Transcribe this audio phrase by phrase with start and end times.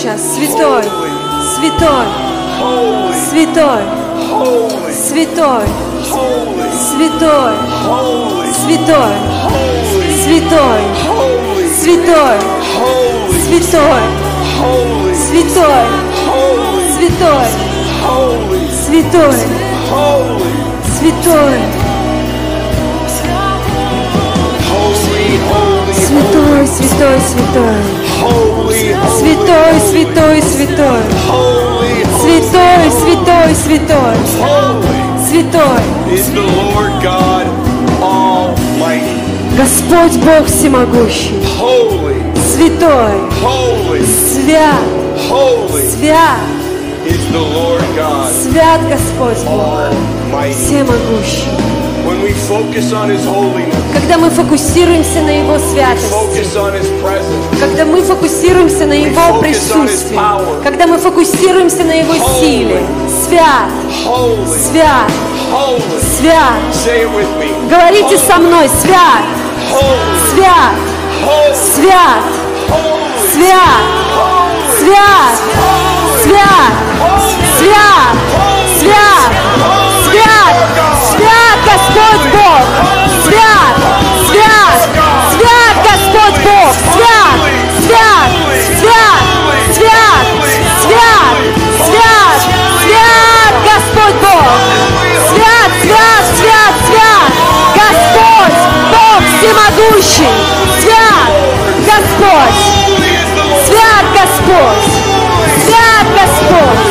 [0.00, 0.82] сейчас, святой,
[1.54, 2.06] святой,
[3.28, 3.82] святой,
[4.94, 5.66] святой,
[6.88, 7.54] святой,
[8.56, 9.12] святой,
[10.24, 10.70] святой,
[11.82, 12.38] святой,
[13.44, 14.00] святой,
[15.12, 15.86] святой,
[16.96, 17.46] святой,
[18.86, 19.36] святой,
[20.98, 21.58] святой,
[26.08, 27.99] святой, святой, святой,
[29.18, 31.02] Святой, святой, святой.
[32.20, 34.16] Святой, святой, святой.
[35.28, 35.82] Святой.
[39.56, 41.34] Господь Бог всемогущий.
[42.54, 43.12] Святой.
[44.34, 44.74] Свят.
[45.98, 46.40] Свят.
[48.42, 49.92] Свят Господь Бог.
[50.54, 51.79] Всемогущий.
[53.94, 56.10] Когда мы фокусируемся на Его святости,
[57.60, 60.16] когда мы фокусируемся на Его присутствии,
[60.62, 62.82] когда мы фокусируемся на Его силе,
[63.26, 63.68] свят,
[64.70, 65.10] свят,
[66.18, 66.52] свят.
[67.70, 69.22] Говорите со мной, свят,
[70.32, 70.74] свят,
[71.74, 72.22] свят,
[73.32, 73.80] свят,
[74.78, 75.34] свят,
[76.22, 76.72] свят,
[77.58, 78.14] свят,
[78.78, 79.32] свят,
[80.10, 80.44] свят,
[81.10, 82.64] свят Господь Бог,
[83.24, 83.74] свят,
[84.28, 84.80] свят,
[85.32, 87.36] свят Господь Бог, свят,
[87.84, 88.30] свят,
[88.78, 89.20] свят,
[89.74, 90.24] свят,
[90.82, 91.34] свят,
[91.84, 92.40] свят,
[92.82, 94.46] свят Господь Бог,
[95.28, 97.30] свят, свят, свят, свят,
[97.74, 98.58] Господь
[98.90, 100.28] Бог всемогущий,
[100.80, 101.30] свят
[101.86, 102.90] Господь.
[103.66, 104.84] Свят Господь!
[105.64, 106.89] Свят Господь!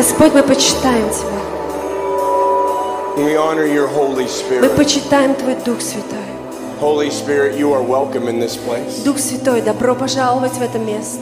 [0.00, 1.40] Господь, мы почитаем Тебя.
[3.18, 4.26] And we honor your Holy
[4.58, 6.24] Мы почитаем Твой Дух Святой.
[6.80, 9.04] Holy Spirit, you are welcome in this place.
[9.04, 11.20] Дух Святой, добро пожаловать в это место.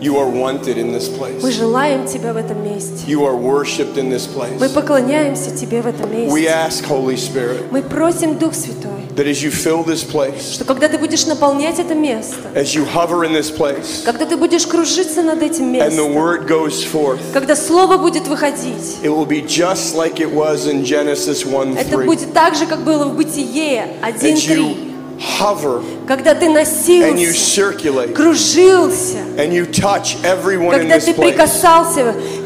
[0.00, 1.50] You are wanted in this Мы place.
[1.50, 3.04] желаем Тебя в этом месте.
[3.08, 4.72] You are worshipped in this Мы place.
[4.72, 6.46] поклоняемся Тебе в этом We месте.
[6.48, 10.88] ask, Holy Spirit, Мы просим, Дух Святой, that as you fill this place, что когда
[10.88, 15.22] Ты будешь наполнять это место, as you hover in this place, когда Ты будешь кружиться
[15.22, 19.40] над этим and the местом, word goes forth, когда Слово будет выходить, it will be
[19.46, 22.06] just like it was in Genesis 1 это 3.
[22.06, 24.36] будет так же, как было в Бытие That 1.3.
[24.48, 24.76] you
[25.40, 31.04] hover Когда ты and you носился, circulate кружился, and you touch everyone in когда this
[31.06, 31.30] ты place.
[31.32, 32.45] прикасался That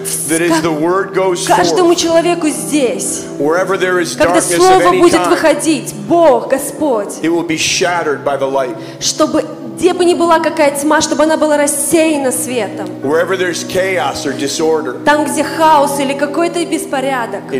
[1.47, 3.25] каждому человеку здесь,
[4.19, 7.15] когда Слово будет выходить, Бог, Господь,
[9.01, 9.45] чтобы
[9.77, 12.87] где бы ни была какая тьма, чтобы она была рассеяна светом.
[15.07, 17.51] Там, где хаос или какой-то беспорядок.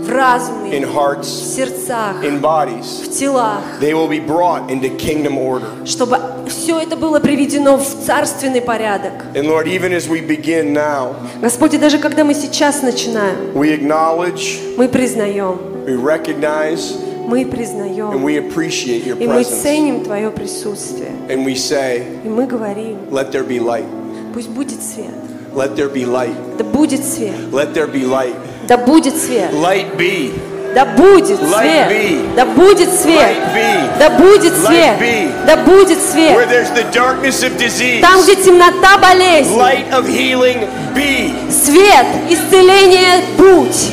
[0.00, 4.88] в разуме, in hearts, в сердцах, in bodies, в телах, they will be brought into
[4.96, 5.66] kingdom order.
[5.84, 6.18] чтобы
[6.50, 9.12] все это было приведено в царственный порядок.
[9.34, 14.58] And Lord, even as we begin now, Господи, даже когда мы сейчас начинаем, we acknowledge,
[14.76, 16.94] мы признаем, we recognize,
[17.26, 19.62] мы and признаем, we appreciate your и мы presence.
[19.62, 21.10] ценим Твое присутствие.
[21.28, 23.84] And we say, И мы говорим, let there be light.
[24.34, 25.06] пусть будет свет.
[25.54, 26.34] Let there be light.
[26.58, 27.34] Да будет свет.
[27.52, 28.34] Let there be light.
[28.68, 29.52] Да будет свет.
[29.52, 30.32] Light be.
[30.74, 31.88] Да будет свет.
[32.36, 33.36] Да будет свет.
[33.98, 34.98] Да будет свет.
[35.46, 36.32] Да будет свет.
[38.00, 39.52] Там, где темнота болезнь.
[41.50, 43.90] Свет, исцеление, путь.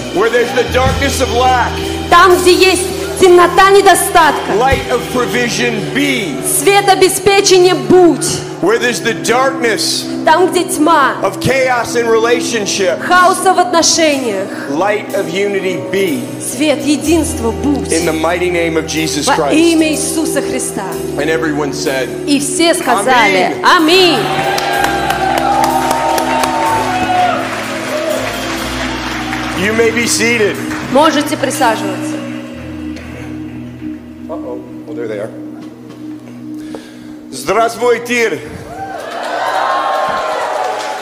[2.09, 2.83] Там, где есть
[3.19, 6.35] темнота недостатка, light of provision be.
[6.45, 8.25] свет обеспечения будь.
[8.61, 15.13] Where there's the darkness Там, где тьма, of chaos in relationship, хаоса в отношениях, light
[15.15, 16.23] of unity be.
[16.41, 17.91] свет единства будь.
[17.91, 19.53] In the mighty name of Jesus Во Christ.
[19.53, 20.85] имя Иисуса Христа.
[21.17, 24.17] And everyone said, И все сказали Аминь.
[29.59, 30.55] You may be seated.
[30.91, 32.16] Можете присаживаться.
[34.97, 35.29] There they are.
[37.29, 38.41] Здравствуйте.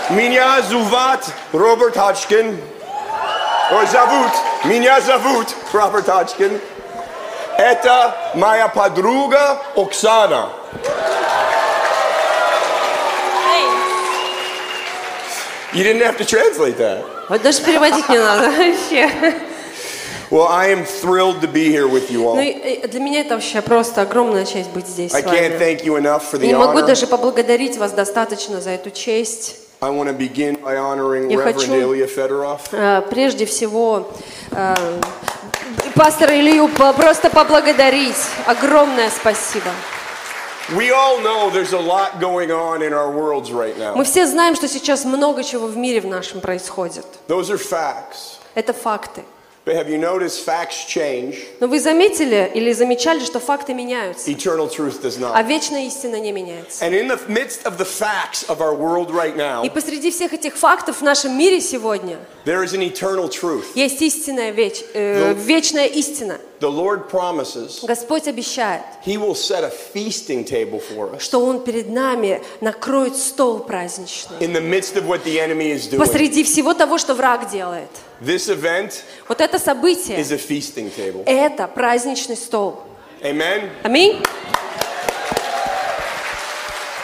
[0.10, 1.22] Меня зовут
[1.54, 2.60] Роберт Хачкин.
[3.72, 4.32] Ой, зовут.
[4.66, 6.60] Меня зовут Роберт Хачкин.
[7.58, 10.50] Это моя подруга Оксана.
[15.72, 17.02] You didn't have to translate that.
[17.30, 19.55] Вот даже переводить не надо вообще.
[20.36, 22.40] Well, I am thrilled to be here with you Ну, all.
[22.44, 25.60] и- и для меня это вообще просто огромная честь быть здесь I с can't вами.
[25.60, 26.86] thank you enough for the не могу honor.
[26.88, 29.56] даже поблагодарить вас достаточно за эту честь.
[29.80, 32.60] I want to begin by honoring Я Reverend хочу- Ilya Fedorov.
[32.74, 34.10] Э, Прежде всего,
[34.52, 34.76] э,
[35.96, 38.18] пастора Илью по- просто поблагодарить.
[38.46, 39.70] Огромное спасибо.
[40.72, 43.96] We all know there's a lot going on in our worlds right now.
[43.96, 47.06] Мы все знаем, что сейчас много чего в мире в нашем происходит.
[47.30, 48.40] Those are facts.
[48.54, 49.24] Это факты.
[49.66, 54.70] But have you noticed facts change, Но вы заметили или замечали, что факты меняются, eternal
[54.70, 56.86] truth does а вечная истина не меняется.
[56.86, 60.34] And in the midst of the facts of our world right now, И посреди всех
[60.34, 63.66] этих фактов в нашем мире сегодня there is an eternal truth.
[63.74, 66.40] есть истинная веч, э, вечная истина.
[66.60, 71.64] The Lord promises Господь обещает, He will set a feasting table for us что Он
[71.64, 74.40] перед нами накроет стол праздничный.
[74.40, 76.00] in the midst of what the enemy is doing.
[76.00, 77.90] Посреди всего того, что враг делает.
[78.22, 81.24] This event Вот это событие, is a feasting table.
[81.26, 82.82] это праздничный стол.
[83.22, 83.70] Amen.
[83.84, 84.22] Аминь.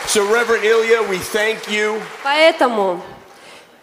[0.07, 3.01] So, Reverend Ilya, we thank you Поэтому,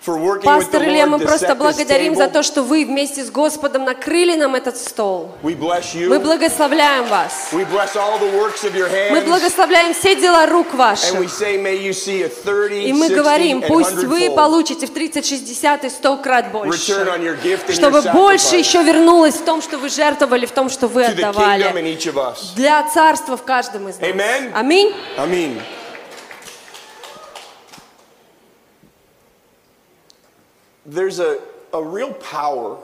[0.04, 4.76] пастор Илья, мы просто благодарим за то, что вы вместе с Господом накрыли нам этот
[4.76, 5.32] стол.
[5.42, 7.48] Мы благословляем вас.
[7.52, 11.18] Мы благословляем все дела рук ваших.
[11.28, 14.90] say, may you see a 30, И мы 60, говорим, пусть 100 вы получите в
[14.90, 16.94] 30, 60 и 100 крат больше.
[17.72, 21.94] Чтобы больше еще вернулось в том, что вы жертвовали, в том, что вы отдавали.
[22.56, 24.10] Для царства в каждом из нас.
[24.10, 24.52] Amen.
[24.54, 24.92] Аминь.
[25.16, 25.60] I mean,
[30.88, 31.38] there's a,
[31.72, 32.78] a real power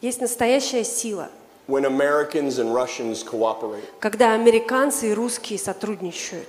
[0.00, 1.28] Есть настоящая сила,
[1.66, 3.84] when Americans and Russians cooperate.
[4.00, 6.48] когда американцы и русские сотрудничают.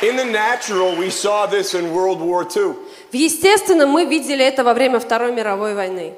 [0.00, 2.76] In the natural, we saw this in World War II.
[3.10, 6.14] В естественном мы видели это во время Второй мировой войны.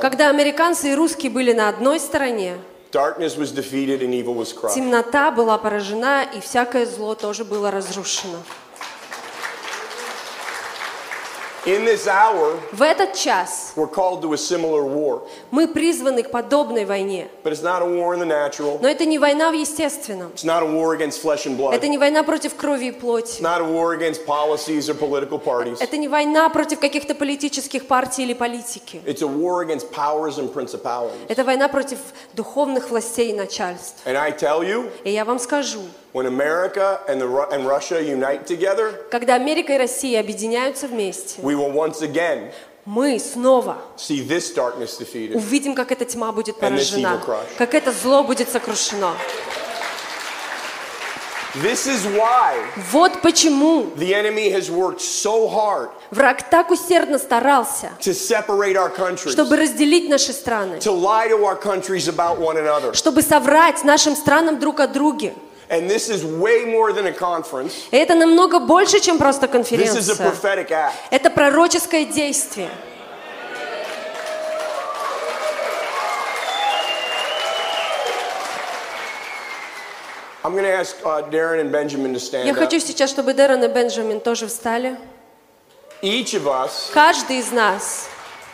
[0.00, 2.56] Когда американцы и русские были на одной стороне,
[2.92, 4.74] darkness was defeated and evil was crushed.
[4.74, 8.38] темнота была поражена, и всякое зло тоже было разрушено.
[11.64, 15.22] In this hour, В этот час we're called to a similar war.
[15.52, 17.28] мы призваны к подобной войне.
[17.44, 18.80] But it's not a war in the natural.
[18.82, 20.32] Но это не война в естественном.
[20.34, 21.72] It's not a war against flesh and blood.
[21.74, 23.40] Это It's не война против крови и плоти.
[23.40, 25.78] not a war against policies or political parties.
[25.80, 29.00] Это не война против каких-то политических партий или политики.
[29.06, 31.12] It's a war against powers and principalities.
[31.28, 31.98] Это война против
[32.34, 34.02] духовных властей и начальств.
[34.04, 35.82] And I tell you, И я вам скажу,
[36.12, 41.40] when America and, the, Ru- and Russia unite together, когда Америка и Россия объединяются вместе,
[41.42, 42.50] we will once again
[42.84, 45.34] мы снова see this darkness defeated.
[45.36, 47.20] увидим, как эта тьма будет поражена,
[47.56, 49.14] как это зло будет сокрушено.
[51.54, 52.56] This is why
[52.90, 58.88] Вот почему the enemy has worked so hard враг так усердно старался, to separate our
[58.94, 62.94] countries, чтобы разделить наши страны, to lie to our countries about one another.
[62.94, 65.34] чтобы соврать нашим странам друг о друге.
[65.72, 67.88] And this is way more than a conference.
[67.90, 70.30] Это намного больше, чем просто This is a конференция.
[70.30, 70.92] prophetic act.
[71.10, 72.68] Это пророческое действие.
[80.44, 83.64] I'm going to ask uh, Darren and Benjamin to stand Я хочу сейчас, чтобы Дэрон
[83.64, 84.98] и Бенджамин тоже встали.
[86.02, 88.08] Each of us, Каждый из нас,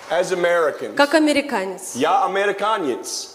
[0.09, 3.35] as Americans, как американец, Я американец.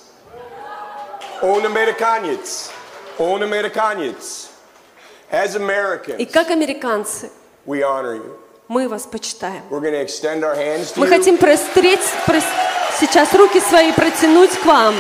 [1.42, 2.70] Он американец.
[3.20, 4.50] Он американец.
[5.32, 7.30] As и Americans, как американцы,
[7.66, 8.38] we honor you.
[8.68, 9.64] мы вас почитаем.
[9.70, 11.10] We're to extend our hands to Мы you.
[11.10, 12.44] хотим простреть, прос-
[13.00, 14.94] сейчас руки свои протянуть к вам.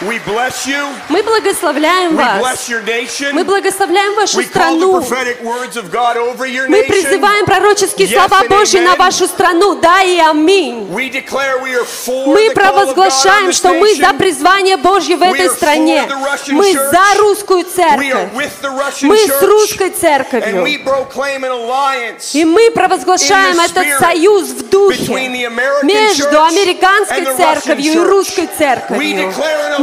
[0.00, 0.92] We bless you.
[1.08, 2.68] Мы благословляем We bless вас.
[2.68, 3.32] your nation.
[3.32, 5.00] Мы благословляем вашу We call the страну.
[5.00, 9.76] prophetic words of God over your Мы призываем пророческие Yes слова Божьи на вашу страну.
[9.76, 10.88] Да и аминь.
[10.90, 14.12] We declare we are for Мы the call of God on провозглашаем, что мы за
[14.14, 16.08] призвание Божье в этой стране.
[16.48, 18.30] Мы за русскую церковь.
[19.02, 20.66] Мы с русской церковью.
[22.32, 25.28] И мы провозглашаем этот союз в духе
[25.84, 29.32] между американской церковью и русской церковью.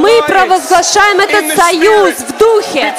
[0.01, 2.93] Мы провозглашаем этот союз в духе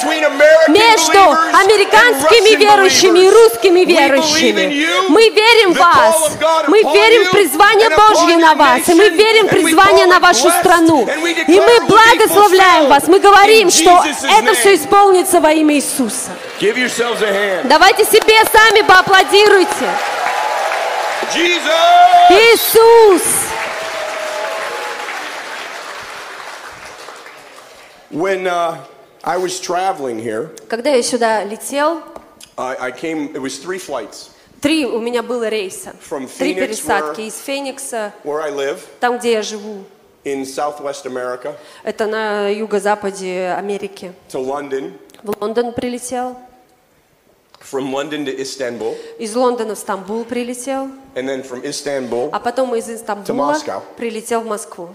[0.69, 1.19] между
[1.63, 4.87] американскими верующими и русскими верующими.
[5.09, 6.31] Мы верим в вас.
[6.67, 8.87] Мы верим в призвание Божье на вас.
[8.87, 11.07] И мы верим в призвание на вашу страну.
[11.47, 13.07] И мы благословляем вас.
[13.07, 14.03] Мы говорим, что
[14.39, 16.31] это все исполнится во имя Иисуса.
[17.63, 19.89] Давайте себе сами поаплодируйте.
[22.29, 23.42] Иисус!
[28.13, 28.77] When uh,
[29.23, 32.01] I was traveling here, Когда я сюда летел,
[32.57, 34.29] I, I came, it was three flights
[34.61, 35.93] три у меня было рейса.
[36.07, 39.83] From Три Phoenix, пересадки where- из Феникса, where I live там, где я живу,
[40.23, 44.13] in Southwest America Это на юго-западе Америки.
[44.29, 44.93] to London,
[45.23, 46.37] В Лондон прилетел.
[47.59, 50.89] from London to Istanbul, Из Лондона в Стамбул прилетел.
[51.15, 52.29] and then from Istanbul.
[52.31, 53.81] А потом из Стамбула Moscow.
[53.97, 54.89] прилетел в Москву.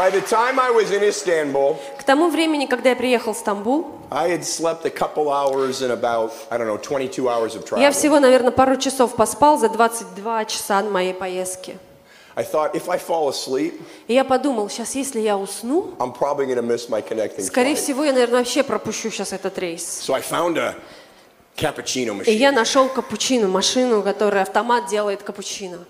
[0.00, 3.86] By the time I was in Istanbul, К тому времени, когда я приехал в Стамбул,
[4.10, 7.90] I had slept a couple hours in about, I don't know, 22 hours of я
[7.90, 11.76] всего, наверное, пару часов поспал за 22 часа моей поездки.
[12.34, 13.78] I thought if I fall asleep,
[14.08, 17.82] И я подумал, сейчас, если я усну, I'm probably miss my connecting скорее flight.
[17.82, 20.00] всего, я, наверное, вообще пропущу сейчас этот рейс.
[20.02, 20.76] So I found a
[22.26, 25.84] И я нашел капучино, машину, которая автомат делает капучино.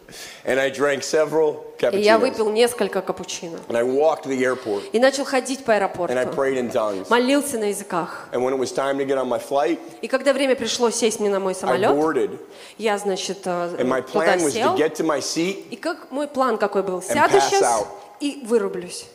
[0.45, 3.59] and I drank several И я выпил несколько капучино.
[3.69, 5.79] And I walked to the airport, И начал ходить по and I
[6.25, 6.35] аэропорту.
[6.35, 7.07] prayed in tongues.
[7.09, 8.29] Молился на языках.
[8.33, 11.21] And when it was time to get on my flight, И когда время пришло сесть
[11.21, 12.31] мне на мой самолет,
[12.79, 14.77] я, значит, and my туда plan was to сел.
[14.77, 15.69] get to my seat.
[15.71, 17.01] И как мой план какой был?
[17.01, 17.87] Сяду сейчас
[18.19, 19.07] и вырублюсь.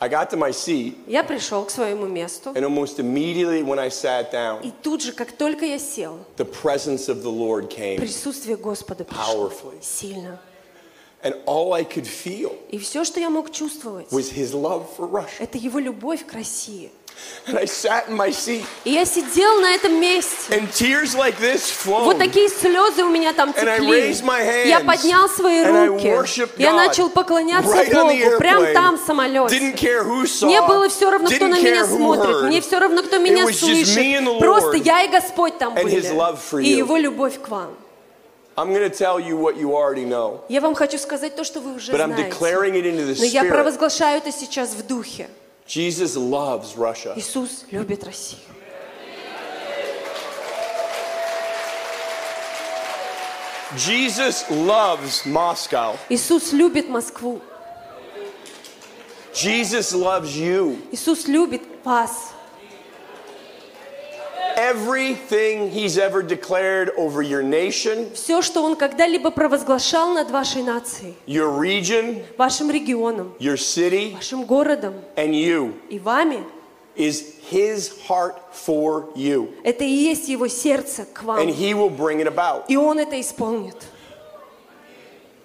[0.00, 2.50] I got to my seat, Я пришел к своему месту.
[2.54, 6.44] and almost immediately when I sat down, И тут же, как только я сел, the
[6.44, 9.80] presence of the Lord came, присутствие Господа пришло Powerfully.
[9.80, 10.40] сильно.
[11.27, 15.09] And all I could feel И все, что я мог чувствовать, was His love for
[15.09, 15.27] Russia.
[15.39, 16.89] это его любовь к России.
[17.47, 20.35] And I sat in my seat, И я сидел на этом месте.
[20.51, 22.19] and tears like this Вот flowed.
[22.19, 23.89] такие слезы у меня там And I текли.
[24.11, 26.61] raised my hands, Я поднял свои and I руки.
[26.61, 28.37] Я начал поклоняться right Богу.
[28.37, 28.73] Прям airplane.
[28.73, 29.55] там в самолете.
[29.57, 32.41] Didn't care who saw, Мне было все равно, кто на меня смотрит.
[32.43, 34.39] Мне все равно, кто меня слышит.
[34.39, 35.95] Просто я и Господь там and были.
[35.99, 36.69] His love for И.
[36.69, 37.75] Его любовь к вам.
[38.57, 41.59] I'm going to tell you what you already know, Я вам хочу сказать то, что
[41.61, 42.31] вы уже but I'm знаете.
[42.31, 43.49] declaring it into the Но я Spirit.
[43.51, 45.29] провозглашаю это сейчас в духе.
[45.67, 47.13] Jesus loves Russia.
[47.15, 48.39] Иисус любит Россию.
[53.75, 55.97] Jesus loves Moscow.
[56.09, 57.41] Иисус любит Москву.
[59.33, 60.77] Jesus loves you.
[60.91, 62.31] Иисус любит вас.
[64.57, 71.15] Everything He's ever declared over your nation, Все, что Он когда-либо провозглашал над вашей нацией,
[71.27, 76.43] your region, вашим регионом, your city, вашим городом and you и вами,
[76.95, 79.53] is His heart for you.
[79.63, 81.37] это и есть Его сердце к вам.
[81.39, 82.63] And He will bring it about.
[82.67, 83.75] И Он это исполнит.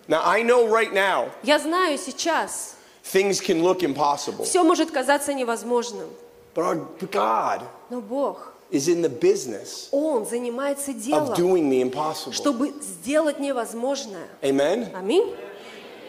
[0.09, 5.35] Now, I know right now Я знаю сейчас, things can look impossible, все может казаться
[5.35, 6.09] невозможным,
[6.55, 11.82] but our God но Бог, is in the business Он занимается of делом, doing the
[11.82, 12.34] impossible.
[12.34, 14.28] чтобы сделать невозможное.
[14.42, 14.92] Amen?
[14.94, 15.34] Аминь.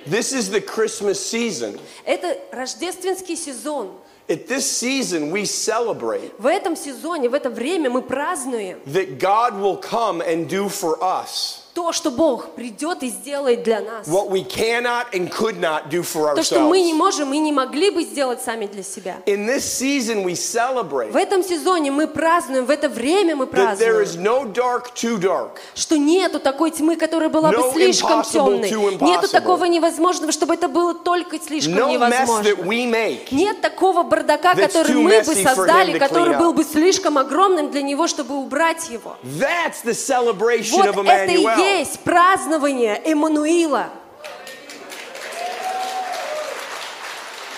[0.06, 1.78] This is the Christmas season.
[2.04, 3.92] Это рождественский сезон.
[4.28, 9.58] At this season, we celebrate В этом сезоне, в это время мы празднуем that God
[9.58, 14.07] will come and do for us то, что Бог придет и сделает для нас.
[14.07, 16.97] what we cannot and could not do for То, что мы не ourselves.
[16.97, 19.17] можем и не могли бы сделать сами для себя.
[19.25, 23.77] In this season, we В celebrate этом сезоне мы празднуем, в это время мы that
[23.79, 28.23] there is празднуем, no dark too dark, что нету такой тьмы, которая была бы слишком
[28.23, 28.69] темной.
[28.69, 32.49] Нету такого невозможного, чтобы это было только слишком no mess that невозможно.
[32.63, 37.81] we make Нет такого бардака, который мы бы создали, который был бы слишком огромным для
[37.81, 39.17] него, чтобы убрать его.
[39.23, 43.89] That's the celebration Вот of это и Есть празднование Эммануила.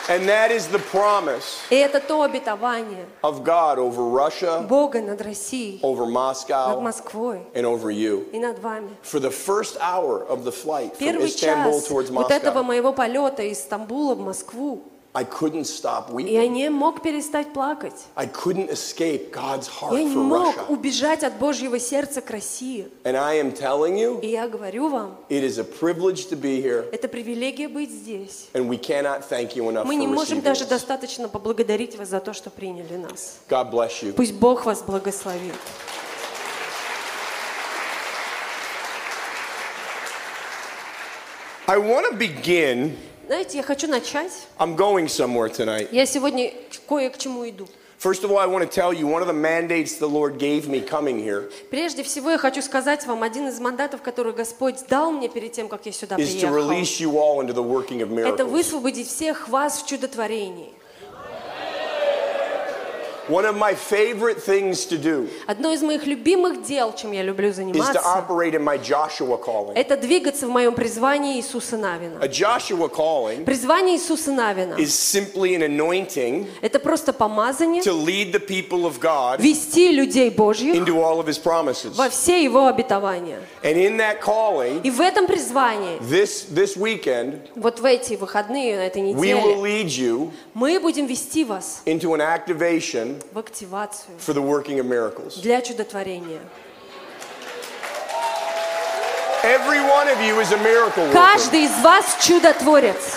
[0.07, 5.19] And that is the promise И это то обетование of God over Russia, Бога над
[5.21, 8.29] Россией, over над Moscow, Москвой and over you.
[8.31, 8.89] и над вами.
[9.01, 12.63] For the first hour of the flight from Первый Istanbul час towards вот этого Moscow,
[12.63, 14.83] моего полета из Стамбула в Москву,
[15.15, 16.50] I couldn't stop я weeping.
[16.50, 17.93] не мог перестать плакать.
[18.15, 20.65] I couldn't escape God's heart Я не for мог Russia.
[20.67, 22.89] убежать от Божьего сердца к России.
[23.05, 26.62] And I am telling you, И я говорю вам, it is a privilege to be
[26.62, 28.48] here, это привилегия быть здесь.
[28.53, 30.67] and we cannot thank you enough Мы for не можем receiving даже us.
[30.69, 33.38] достаточно поблагодарить вас за то, что приняли нас.
[33.50, 34.12] God bless you.
[34.12, 35.53] Пусть Бог вас благословит.
[41.67, 42.98] I want to begin.
[43.27, 44.32] Знаете, я хочу начать.
[44.60, 45.88] I'm going somewhere tonight.
[45.91, 46.53] Я сегодня
[46.88, 47.67] кое к чему иду.
[47.98, 50.67] First of all, I want to tell you one of the mandates the Lord gave
[50.67, 55.12] me coming here Прежде всего, я хочу сказать вам, один из мандатов, который Господь дал
[55.12, 58.01] мне перед тем, как я сюда is to приехал, release you all into the working
[58.01, 58.50] of это miracles.
[58.51, 60.74] высвободить всех вас в чудотворении.
[63.27, 67.50] One of my favorite things to do Одно из моих любимых дел, чем я люблю
[67.50, 69.74] is to заниматься, operate in my Joshua calling.
[69.75, 72.20] это двигаться в моем призвании Иисуса Навина.
[72.22, 78.32] A Joshua calling Призвание Иисуса Навина is simply an anointing– это просто помазание to lead
[78.32, 81.96] the people of God вести людей Божьих into all of his promises.
[81.96, 83.39] во все его обетования.
[83.63, 88.75] And in that calling, И в этом призвании, this, this weekend, вот в эти выходные,
[88.77, 93.38] на этой we will неделе, lead you мы будем вести вас into an activation в
[93.39, 95.41] активацию for the working of miracles.
[95.41, 96.41] для чудотворения.
[99.43, 101.13] Every one of you is a miracle worker.
[101.13, 103.15] Каждый из вас чудотворец.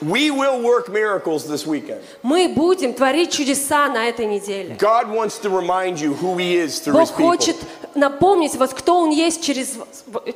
[0.00, 2.02] We will work miracles this weekend.
[2.22, 4.76] Мы будем творить чудеса на этой неделе.
[4.78, 7.26] God wants to remind you who He is through His Бог people.
[7.30, 7.56] хочет
[7.98, 9.76] напомнить вас, кто Он есть через,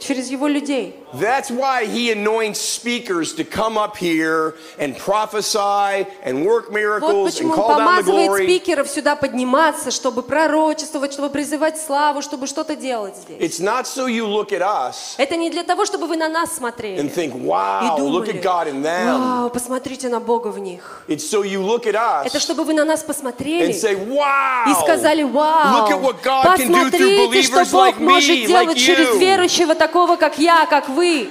[0.01, 0.97] через Его людей.
[1.15, 7.33] That's why He anoints speakers to come up here and prophesy and work Вот miracles
[7.33, 8.45] почему and Он call down the помазывает glory.
[8.45, 13.39] спикеров сюда подниматься, чтобы пророчествовать, чтобы призывать славу, чтобы что-то делать здесь.
[13.41, 16.57] It's not so you look at us Это не для того, чтобы вы на нас
[16.57, 19.19] смотрели and think, и wow, look думали, at God in them.
[19.19, 21.03] вау, посмотрите на Бога в них.
[21.09, 21.95] It's so you look at
[22.27, 26.01] Это us чтобы вы на нас and посмотрели say, wow, и сказали, вау, look at
[26.01, 30.67] what God can do through посмотрите, что Бог может делать через верующего такого, как я,
[30.67, 31.31] как вы.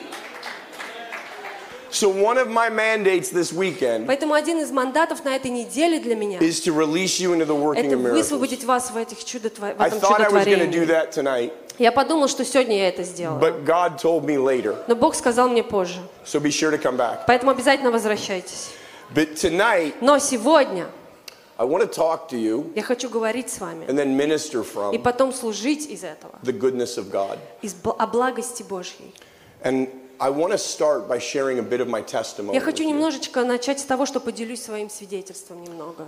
[1.92, 6.16] So one of my mandates this weekend Поэтому один из мандатов на этой неделе для
[6.16, 9.82] меня is to release you into the working это высвободить вас в, этих чудотво- в
[9.82, 12.88] I этом thought I was going to do that tonight, Я подумал, что сегодня я
[12.88, 13.42] это сделаю.
[13.42, 14.78] but God told me later.
[14.88, 16.00] Но Бог сказал мне позже.
[16.26, 17.26] So be sure to come back.
[17.28, 18.70] Поэтому обязательно возвращайтесь.
[19.14, 20.86] But tonight, Но сегодня
[21.62, 24.64] I want to talk to you я хочу говорить с вами and then minister и
[24.64, 27.38] from потом служить из этого, the goodness of God.
[27.62, 29.14] из о благости Божьей.
[29.64, 29.88] And
[30.20, 32.56] I want to start by sharing a bit of my testimony.
[32.56, 36.08] Я хочу немножечко начать с того, что поделюсь своим свидетельством немного.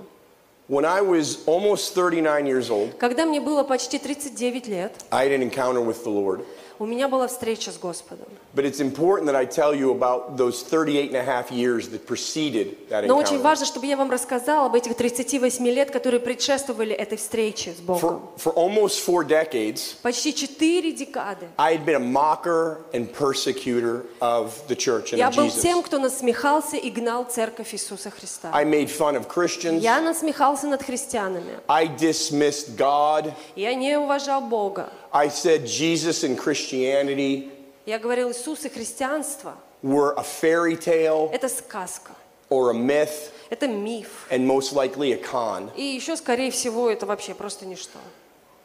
[0.68, 5.40] When I was almost 39 years old, Когда мне было почти 39 лет, I had
[5.40, 6.44] an encounter with the Lord.
[6.80, 8.28] У меня была встреча с Господом.
[8.56, 12.06] But it's important that I tell you about those 38 and a half years that
[12.06, 13.42] preceded that Но очень encounter.
[13.42, 17.86] важно, чтобы я вам рассказала об этих 38 лет, которые предшествовали этой встрече с For,
[17.86, 18.22] Богом.
[18.38, 21.48] for almost four decades, Почти четыре декады.
[21.58, 25.62] I had been a mocker and persecutor of the church and Я был Jesus.
[25.62, 28.50] тем, кто насмехался и гнал церковь Иисуса Христа.
[28.54, 29.80] I made fun of Christians.
[29.80, 31.60] Я насмехался над христианами.
[31.68, 33.34] I dismissed God.
[33.56, 34.90] Я не уважал Бога.
[35.14, 37.50] I said Jesus and Christianity
[37.86, 42.14] Я говорил, Иисус и христианство were a fairy tale– это сказка,
[42.50, 44.26] or a myth это миф.
[44.32, 45.70] and most likely a con.
[45.76, 48.00] И еще, скорее всего, это вообще просто ничто.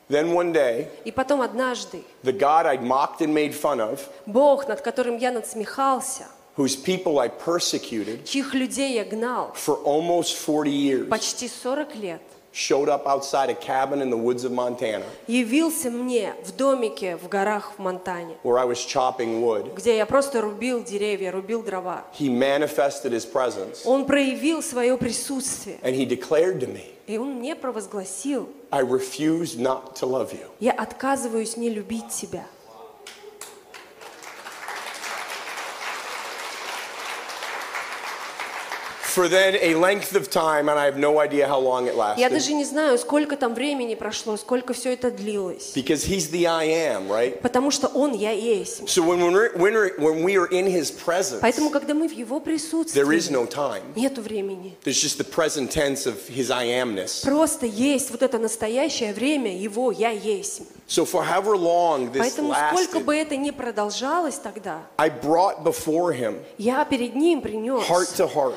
[0.09, 4.67] Then one day, И потом однажды the God I'd mocked and made fun of, Бог,
[4.69, 10.71] над которым я надсмехался, whose people I persecuted чьих людей я гнал for almost 40
[10.71, 15.91] years, почти 40 лет, showed up outside a cabin in the woods of Montana явился
[15.91, 19.75] мне в домике в горах в Монтане, where I was chopping wood.
[19.75, 22.05] где я просто рубил деревья, рубил дрова.
[22.19, 27.35] He manifested his presence Он проявил свое присутствие, and he declared to me, и он
[27.35, 30.47] мне провозгласил, I refuse not to love you.
[30.61, 32.45] я отказываюсь не любить тебя.
[39.19, 42.29] For then a length of time, and I have no idea how long it Я
[42.29, 45.73] lasted, даже не знаю, сколько там времени прошло, сколько все это длилось.
[45.75, 47.41] because he's the I am, right?
[47.41, 48.89] Потому что Он Я есть.
[48.89, 52.13] So when we're, when we're, when we are in his presence, Поэтому, когда мы в
[52.13, 53.83] Его there is присутствии, no time.
[53.97, 54.77] нету времени.
[54.85, 57.25] There's just the present tense of his I amness.
[57.25, 60.63] Просто есть вот это настоящее время Его Я есть.
[60.87, 65.65] So for however long this Поэтому сколько lasted, бы это ни продолжалось тогда, I brought
[65.65, 68.55] before him, я перед Ним принес heart to heart,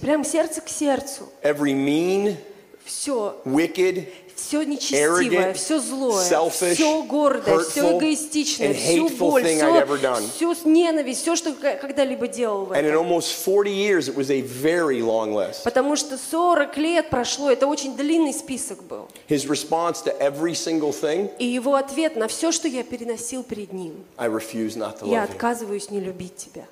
[0.00, 2.36] прям сердце к сердцу every mean,
[2.84, 9.44] все, wicked, все нечестивое, все злое, selfish, все гордое, все hurtful, эгоистичное, and всю боль,
[9.44, 12.94] все, всю ненависть, все, что я когда-либо делал в этом.
[12.94, 15.62] almost 40 years, it was a very long list.
[15.64, 19.08] Потому что 40 лет прошло, это очень длинный список был.
[19.28, 23.72] His response to every single thing, И его ответ на все, что я переносил перед
[23.72, 25.32] ним, I refuse not to я love you.
[25.32, 26.66] отказываюсь не любить тебя.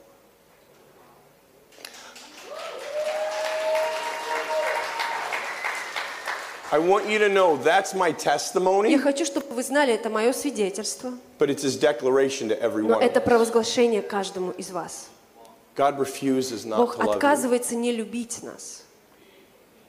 [6.73, 10.33] I want you to know that's my Я testimony, хочу, чтобы вы знали, это мое
[10.33, 13.03] свидетельство, but it's his declaration to every но one.
[13.03, 15.09] это провозглашение каждому из вас.
[15.77, 17.13] God refuses not Бог to love you.
[17.13, 18.85] отказывается не любить нас.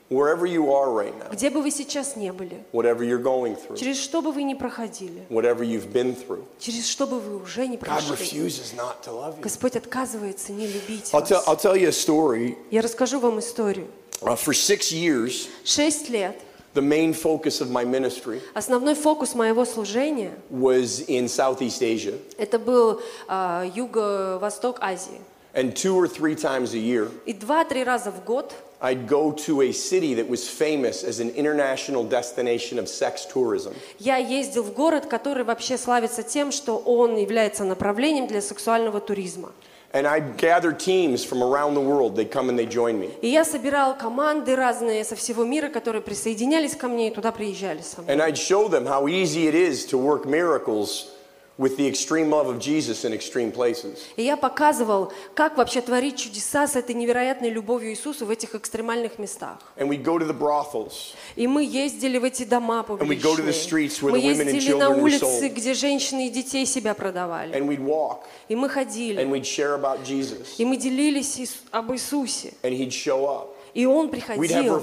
[0.10, 3.78] Wherever you are right now, Где бы вы сейчас не были, whatever you're going through,
[3.78, 7.66] через что бы вы ни проходили, whatever you've been through, через что бы вы уже
[7.66, 9.42] не God прошли, refuses not to love you.
[9.42, 11.64] Господь отказывается не любить I'll tell, I'll вас.
[11.64, 12.58] tell you a story.
[12.72, 13.88] Я расскажу вам историю.
[14.22, 16.38] Uh, for six years, Шесть лет
[16.74, 22.14] the main focus of my ministry Основной фокус моего служения was in Southeast Asia.
[22.38, 25.22] это был а, юго-восток Азии.
[25.56, 29.62] And two or three times a year, И два-три раза в год I'd go to
[29.62, 33.74] a city that was famous as an international destination of sex tourism.
[34.00, 39.52] я ездил в город, который вообще славится тем, что он является направлением для сексуального туризма.
[39.93, 42.15] And I'd gather teams from around the world.
[42.15, 43.09] They'd come and they'd join me.
[43.23, 47.81] И я собирал команды разные со всего мира, которые присоединялись ко мне и туда приезжали
[47.81, 48.15] со мной.
[48.15, 51.09] And I'd show them how easy it is to work miracles
[51.58, 54.00] with the extreme love of Jesus in extreme places.
[54.16, 59.20] И я показывал, как вообще творить чудеса с этой невероятной любовью Иисуса в этих экстремальных
[59.20, 59.60] местах.
[59.78, 61.14] And we'd go to the brothels.
[61.36, 63.54] И мы ездили в эти дома we go to the публичные.
[63.54, 65.54] streets where Мы the women and ездили на children were улицы, sold.
[65.54, 67.54] где женщины и детей себя продавали.
[67.56, 69.24] And we'd walk И мы and ходили.
[69.26, 70.56] we'd share about Jesus.
[70.58, 72.54] И мы делились Ис- об Иисусе.
[72.64, 73.53] And he'd show up.
[73.74, 74.80] И Он приходил.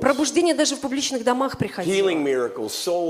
[0.00, 2.08] Пробуждение даже в публичных домах приходило.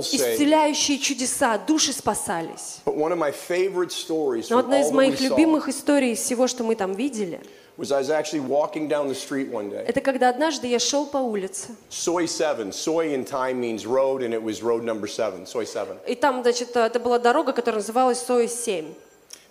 [0.03, 2.81] Исцеляющие чудеса, души спасались.
[2.85, 7.41] Но одна из моих любимых историй из всего, что мы там видели,
[7.79, 9.83] was I was actually walking down the street one day.
[9.87, 12.71] это когда однажды я шел по улице, Soy 7.
[12.71, 15.47] Soy in time means road, and it was road number 7.
[15.47, 15.97] Soy 7.
[16.07, 18.95] и там, значит, это была дорога, которая называлась Соя-7.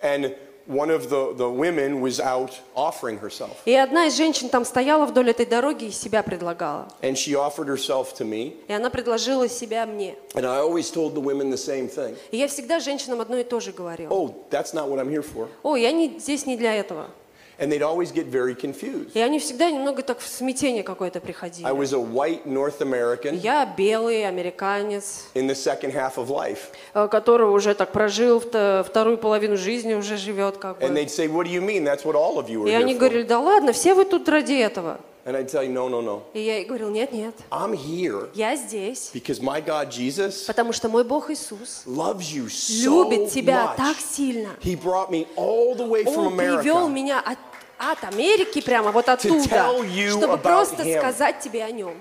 [0.03, 0.37] And
[0.71, 3.57] one of the, the women was out offering herself.
[3.65, 6.87] И одна из женщин там стояла вдоль этой дороги и себя предлагала.
[7.01, 8.55] And she offered herself to me.
[8.67, 10.15] И она предложила себя мне.
[10.33, 12.15] And I always told the women the same thing.
[12.31, 14.09] И я всегда женщинам одно и то же говорила.
[14.11, 15.47] Oh, that's not what I'm here for.
[15.63, 17.07] О, я не, здесь не для этого.
[17.61, 19.11] And they'd always get very confused.
[19.13, 21.63] И они всегда немного так в смятение какое-то приходили.
[21.67, 26.71] I was a white North American Я белый американец, in the second half of life.
[26.95, 30.95] э, который уже так прожил вто- вторую половину жизни, уже живет как And бы.
[30.95, 31.83] they'd say, What do you mean?
[31.83, 34.53] That's what all of you are И они говорили, да ладно, все вы тут ради
[34.53, 34.99] этого.
[35.23, 36.23] And I'd tell you, No, no, no.
[36.33, 40.89] И я говорил, нет, нет, I'm here я здесь, because my God, Jesus, потому что
[40.89, 44.01] мой Бог Иисус loves you so любит тебя так much.
[44.15, 44.49] сильно.
[44.63, 47.37] He brought me all the way from Он привел America меня от,
[47.81, 49.43] от Америки прямо вот оттуда,
[50.09, 50.99] чтобы просто him.
[50.99, 51.95] сказать тебе о нем.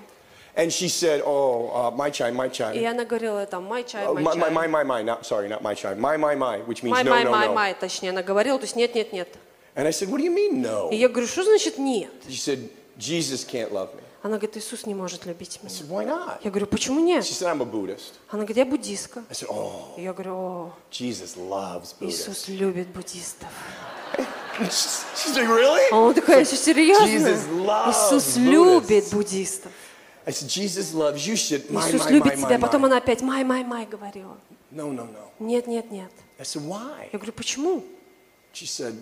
[0.56, 2.84] And she said, Oh, uh, my chai, my И chai.
[2.84, 4.50] она говорила там, чай, Oh, май my, my, чай.
[4.50, 5.94] my, my, my, not, sorry, not my chai.
[5.94, 7.54] My, my, my, which means Май, no, май, no, май, no.
[7.54, 9.28] май, точнее, она говорила, то есть нет, нет, нет.
[9.76, 10.90] And I said, What do you mean, no?
[10.90, 12.10] И я говорю, что значит нет?
[12.28, 14.02] She said, Jesus can't love me.
[14.22, 15.74] Она говорит, Иисус не может любить I меня.
[15.74, 16.40] said, Why not?
[16.42, 17.24] Я говорю, почему нет?
[17.24, 18.14] She said, I'm a Buddhist.
[18.28, 19.20] Она говорит, я буддистка.
[19.30, 22.28] I said, Oh, И я говорю, о, Jesus loves Buddhists.
[22.28, 23.48] Иисус любит буддистов.
[24.68, 25.88] She's like, Really?
[25.90, 27.06] А он такой, серьезно?
[27.06, 29.72] Jesus loves Иисус любит буддистов.
[30.26, 31.34] I said, Jesus loves you.
[31.34, 32.58] She said, My, Иисус my, любит my, тебя.
[32.58, 32.86] my, Потом my.
[32.86, 34.36] она опять май, май, май говорила.
[34.70, 35.30] No, no, no.
[35.38, 36.10] Нет, нет, нет.
[36.38, 37.08] I said, Why?
[37.12, 37.84] Я говорю, почему?
[38.52, 38.94] She said,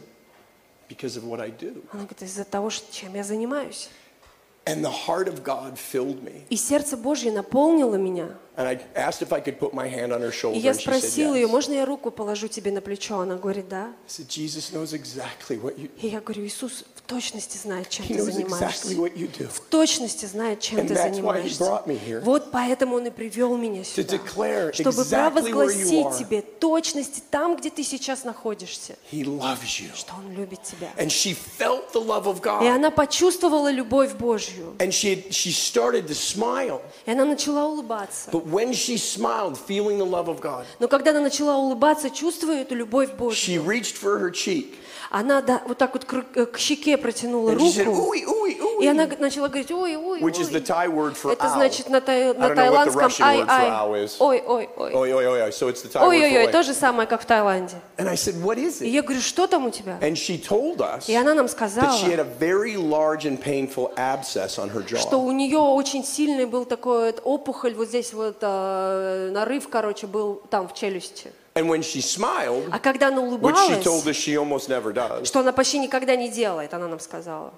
[0.88, 1.82] Because of what I do.
[1.92, 3.90] Она говорит, из-за того, чем я занимаюсь.
[4.68, 6.44] And the heart of God filled me.
[6.50, 8.36] И сердце Божье наполнило меня.
[8.56, 11.46] And I asked if I could put my hand on her И я спросила ее,
[11.46, 13.20] можно я руку положу тебе на плечо?
[13.20, 13.86] Она говорит, да.
[13.86, 18.22] I said, Jesus knows exactly what you И я говорю, Иисус точности знает, чем ты
[18.22, 18.88] занимаешься.
[18.88, 19.48] exactly.
[19.48, 21.82] В точности знает, чем And ты занимаешься.
[22.22, 24.18] Вот поэтому Он и привел меня сюда.
[24.72, 28.96] Чтобы exactly провозгласить тебе точности там, где ты сейчас находишься.
[29.10, 30.92] Что Он любит тебя.
[32.62, 34.76] И она почувствовала любовь Божью.
[34.78, 36.80] She, she.
[37.06, 38.30] И она начала улыбаться.
[38.30, 39.58] Smiled,
[40.40, 43.62] God, Но когда она начала улыбаться, чувствуя эту любовь Божью,
[45.10, 48.14] она да, вот так вот к, ру- к щеке протянула руку.
[48.80, 51.32] И она начала говорить, ой, ой, ой.
[51.32, 54.08] Это значит на, тай- на тайландском ай, ай.
[54.18, 54.92] Ой, ой, ой.
[55.50, 56.52] So it's the Thai Ой, word ой, for ой, oi.
[56.52, 57.76] то же самое, как в Таиланде.
[57.96, 59.98] And I said, what is И я говорю, что там у тебя?
[60.00, 63.40] And she told us И она нам that сказала, she had a very large and
[63.40, 68.38] painful abscess on her что у нее очень сильный был такой опухоль, вот здесь вот
[68.40, 71.32] э, нарыв, короче, был там в челюсти.
[71.58, 74.92] And when she smiled, А когда она which she улыбалась, told us she almost never
[74.92, 77.52] does, что она почти никогда не делает, она нам сказала.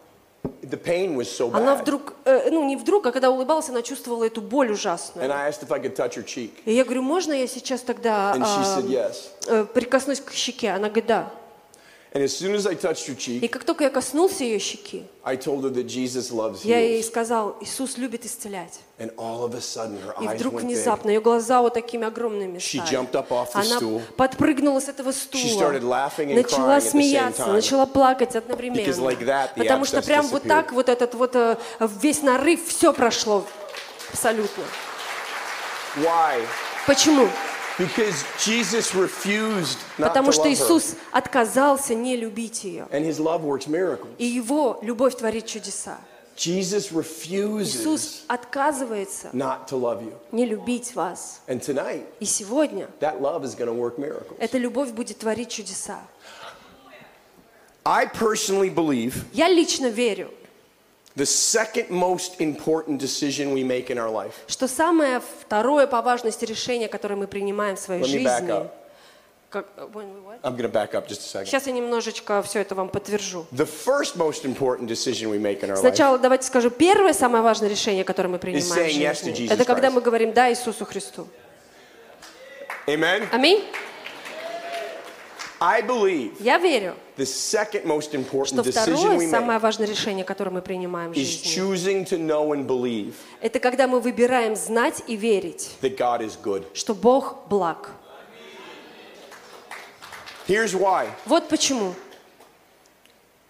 [0.62, 1.82] the pain was so Она bad.
[1.82, 5.30] вдруг, э, ну не вдруг, а когда улыбалась, она чувствовала эту боль And ужасную.
[5.30, 6.52] I asked if I could touch her cheek.
[6.64, 9.16] И я говорю, можно я сейчас тогда And said yes.
[9.48, 10.70] э, прикоснусь к щеке?
[10.70, 11.30] Она говорит, да.
[12.12, 15.04] And as soon as I touched her И cheek, как только я коснулся ее щеки,
[15.22, 18.80] I told her that Jesus loves я ей сказал, Иисус любит исцелять.
[18.98, 20.64] And all of a sudden, her И eyes вдруг went big.
[20.66, 22.90] внезапно ее глаза вот такими огромными She стали.
[22.96, 24.02] jumped up off the Она stool.
[24.16, 27.52] подпрыгнула с этого She стула, started laughing and crying начала at the same смеяться, time.
[27.52, 28.80] начала плакать Because одновременно.
[29.08, 31.56] like that, the Потому что прям вот так вот этот вот э,
[32.00, 33.44] весь нарыв, все прошло
[34.12, 34.64] абсолютно.
[35.96, 36.40] Why?
[36.86, 37.22] Почему?
[37.22, 37.49] Because not
[39.96, 40.52] Потому что.
[40.52, 42.86] Иисус отказался не любить ее.
[42.90, 44.08] And his love works miracles.
[44.18, 45.98] И его любовь творит чудеса.
[46.36, 50.14] Jesus Иисус refuses отказывается not to love you.
[50.32, 51.40] не любить вас.
[51.46, 54.36] And tonight, И сегодня that love is going to work miracles.
[54.38, 56.00] эта любовь будет творить чудеса.
[57.84, 60.30] I personally believe Я лично верю,
[61.16, 64.32] the second most important decision we make in our life.
[64.46, 68.50] что самое второе по важности решение, которое мы принимаем в своей Let me back жизни,
[68.52, 68.70] up.
[69.50, 70.40] как- what?
[70.42, 71.46] I'm going to back up just a second.
[71.46, 73.46] Сейчас я немножечко все это вам подтвержу.
[73.52, 77.42] The first most important decision we make in our life Сначала давайте скажу, первое самое
[77.42, 80.32] важное решение, которое мы принимаем в saying yes to жизни, Jesus это когда мы говорим
[80.32, 81.26] «да» Иисусу Христу.
[82.86, 83.26] Amen?
[83.32, 83.64] Аминь?
[85.62, 89.86] I believe Я верю, the second most что important decision второе we самое make важное
[89.86, 94.00] решение, которое мы принимаем в is жизни, choosing to know and believe это когда мы
[94.00, 96.64] выбираем знать и верить, that God is good.
[96.72, 97.90] что Бог благ.
[100.48, 101.08] Here's why.
[101.26, 101.94] Вот почему.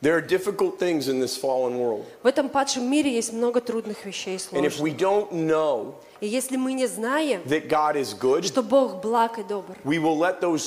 [0.02, 2.06] There are difficult things in this fallen world.
[2.22, 4.80] В этом падшем мире есть много трудных вещей и And if сложных.
[4.80, 9.38] we don't know И если мы не знаем, that God is good, что Бог благ
[9.38, 10.60] и добр, we will let those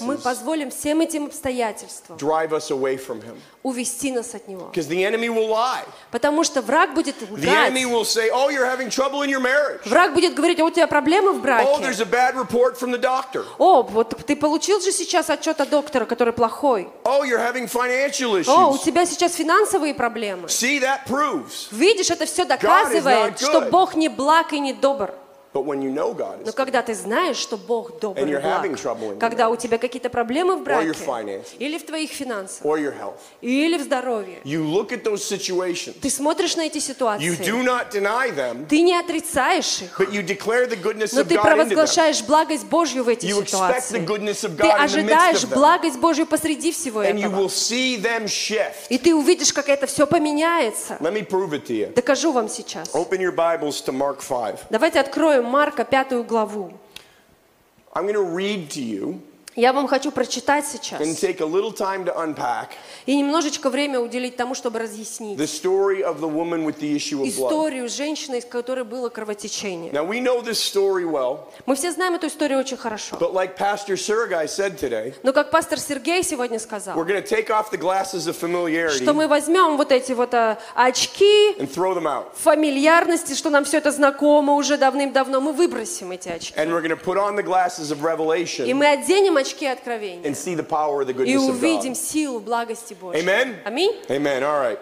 [0.00, 3.38] мы позволим всем этим обстоятельствам drive us away from Him.
[3.62, 4.70] увести нас от Него.
[4.72, 5.84] Because the enemy will lie.
[6.10, 7.70] Потому что враг будет The лгать.
[7.70, 9.86] enemy will say, Oh, you're having trouble in your marriage.
[9.86, 11.82] Враг будет говорить, а у тебя проблемы в Oh, браке?
[11.82, 13.44] there's a bad report from the doctor.
[13.58, 16.88] О, вот ты получил же сейчас отчет от доктора, который плохой.
[17.04, 20.48] Oh, you're having financial О, у тебя сейчас финансовые проблемы.
[20.48, 21.68] See, that proves.
[21.70, 23.62] Видишь, это все доказывает, что.
[23.70, 25.14] Бог не благ и не добр.
[25.52, 29.48] But when you know God Но когда ты знаешь, что Бог добр и благ, когда
[29.48, 30.92] у тебя какие-то проблемы в браке,
[31.58, 32.64] или в твоих финансах,
[33.40, 34.40] или в здоровье,
[36.02, 37.34] ты смотришь на эти ситуации,
[38.68, 39.98] ты не отрицаешь их,
[41.12, 44.06] но ты провозглашаешь благость Божью в эти ситуации.
[44.06, 47.44] Ты ожидаешь благость Божью посреди всего And you этого.
[47.44, 48.74] will see them shift.
[48.90, 50.98] И ты увидишь, как это все поменяется.
[51.94, 52.90] Dокажу вам сейчас.
[52.92, 54.66] Open your Bibles to Mark 5.
[54.70, 56.73] Давайте откроем Марка пятую главу.
[57.93, 59.21] I'm going to read to you
[59.58, 62.68] Я вам хочу прочитать сейчас and take a little time to unpack
[63.06, 67.20] и немножечко время уделить тому, чтобы разъяснить the story of the woman with the issue
[67.22, 69.90] of историю женщины, из которой было кровотечение.
[69.90, 73.16] Now, we know this story well, Мы все знаем эту историю очень хорошо.
[73.16, 77.28] but like Pastor Sergei said today, Но как пастор Сергей сегодня сказал, we're going to
[77.28, 81.68] take off the glasses of familiarity что мы возьмем вот эти вот а, очки and
[81.68, 82.26] throw them out.
[82.36, 86.54] фамильярности, что нам все это знакомо уже давным-давно, мы выбросим эти очки.
[86.56, 90.25] And we're going to put on the glasses of И revelation мы оденем очки откровения.
[90.25, 91.97] and see the power of the И goodness of увидим God.
[91.97, 93.21] силу благости Божьей.
[93.21, 93.55] Amen?
[93.65, 93.95] Аминь.
[94.09, 94.43] Amen.
[94.43, 94.79] All right.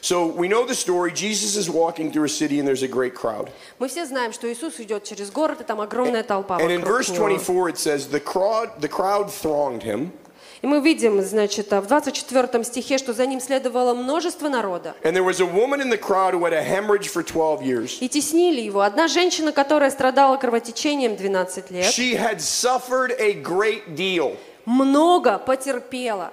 [0.00, 1.12] So we know the story.
[1.12, 3.50] Jesus is walking through a city and there's a great crowd.
[3.78, 6.98] Мы все знаем, что Иисус идет через город, и там огромная толпа And in вокруг
[6.98, 7.28] verse него.
[7.28, 10.12] 24 it says, the crowd, the crowd thronged him,
[10.61, 14.93] И мы видим, значит, в 24 стихе, что за ним следовало множество народа.
[15.03, 17.97] and there was a woman in the crowd who had a hemorrhage for 12 years.
[18.01, 18.81] И теснили его.
[18.81, 26.31] Одна женщина, которая страдала кровотечением 12 лет, She had suffered a great deal много потерпела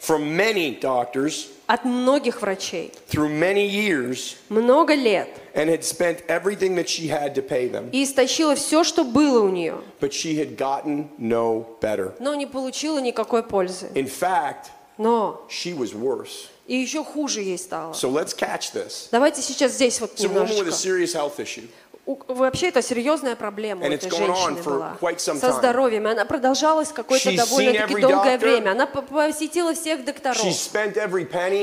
[0.00, 2.92] from many doctors от многих врачей.
[3.08, 5.28] through many years Много лет.
[5.54, 7.88] and had spent everything that she had to pay them.
[7.92, 9.78] И истощила все, что было у нее.
[10.00, 12.14] But she had gotten no better.
[12.20, 13.90] Но не получила никакой пользы.
[13.94, 14.66] In fact,
[14.98, 16.48] Но she was worse.
[16.66, 17.92] и еще хуже ей стало.
[17.92, 19.08] So let's catch this.
[19.10, 20.72] Давайте сейчас здесь вот It's a woman with a немножечко.
[20.72, 21.68] serious health issue.
[22.06, 24.96] У- Вообще это серьезная проблема у And этой going on женщины была.
[25.40, 26.06] Со здоровьем.
[26.06, 28.38] Она продолжалась какое-то довольно-таки долгое doctor.
[28.38, 28.70] время.
[28.70, 30.38] Она по- посетила всех докторов.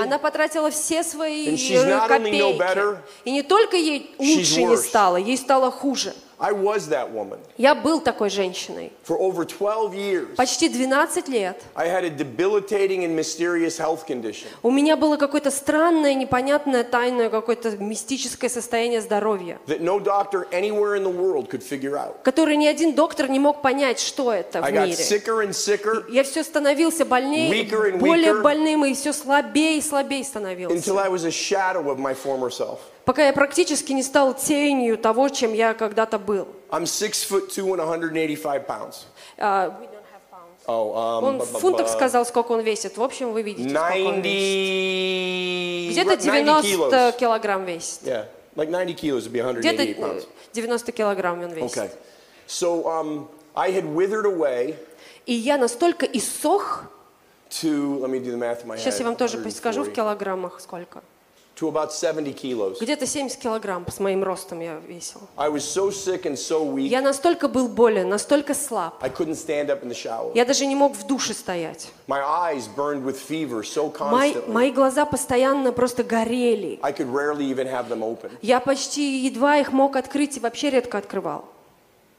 [0.01, 1.55] Она потратила все свои
[2.25, 2.59] копейки.
[2.59, 6.13] better, И не только ей лучше не стало, ей стало хуже.
[6.43, 7.39] I was that woman.
[7.57, 8.91] Я был такой женщиной.
[9.07, 11.63] For over 12 years, Почти 12 лет.
[11.73, 17.29] I had a debilitating and mysterious health condition У меня было какое-то странное, непонятное, тайное,
[17.29, 22.15] какое-то мистическое состояние здоровья, that no doctor anywhere in the world could figure out.
[22.23, 24.97] которое ни один доктор не мог понять, что это в I got мире.
[24.97, 28.41] sicker and sicker Я все становился больнее, Weaker and более weaker.
[28.41, 30.75] больным, и все слабее и слабее становился.
[30.75, 32.79] until I was a shadow of my former self.
[33.05, 36.47] Пока я практически не стал тенью того, чем я когда-то был.
[36.71, 39.05] I'm six foot two and 185 pounds.
[39.37, 39.79] А,
[40.65, 42.97] Oh, um, Он в фунтах сказал, сколько он весит.
[42.97, 45.91] В общем, вы видите, сколько он весит.
[45.91, 47.17] 90, Где-то 90 90 kilos.
[47.19, 48.03] килограмм весит.
[48.03, 50.21] Yeah, like 90 kilos would be 188 Где-то pounds.
[50.23, 51.77] э, 90 килограмм он весит.
[51.77, 51.91] Okay.
[52.47, 54.75] So um, I had withered away
[55.25, 56.83] И я настолько иссох,
[57.49, 58.79] to, let me do the math in my head.
[58.79, 59.93] сейчас я вам тоже подскажу в 140.
[59.95, 61.03] килограммах сколько.
[61.55, 62.79] To about 70 kilos.
[62.79, 65.21] Где-то 70 килограмм с моим ростом я весил.
[65.37, 68.95] I was so sick and so weak, Я настолько был болен, настолько слаб.
[69.01, 70.31] I couldn't stand up in the shower.
[70.33, 71.91] Я даже не мог в душе стоять.
[72.07, 76.79] My eyes burned with fever so Мои, constantly, мои глаза постоянно просто горели.
[76.81, 78.31] I could rarely even have them open.
[78.41, 81.45] Я почти едва их мог открыть и вообще редко открывал.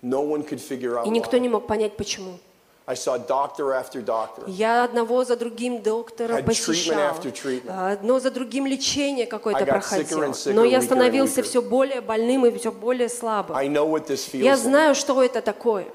[0.02, 1.40] No one could figure out И никто why.
[1.40, 2.38] не мог понять, почему.
[2.86, 4.44] I saw doctor after doctor.
[4.46, 6.98] Я одного за другим доктора посещал.
[6.98, 7.92] after treatment.
[7.92, 10.34] Одно за другим лечение I какое-то проходил.
[10.52, 13.56] Но я становился все более больным и все более слабым.
[13.56, 15.86] I know what this Я знаю, что это такое.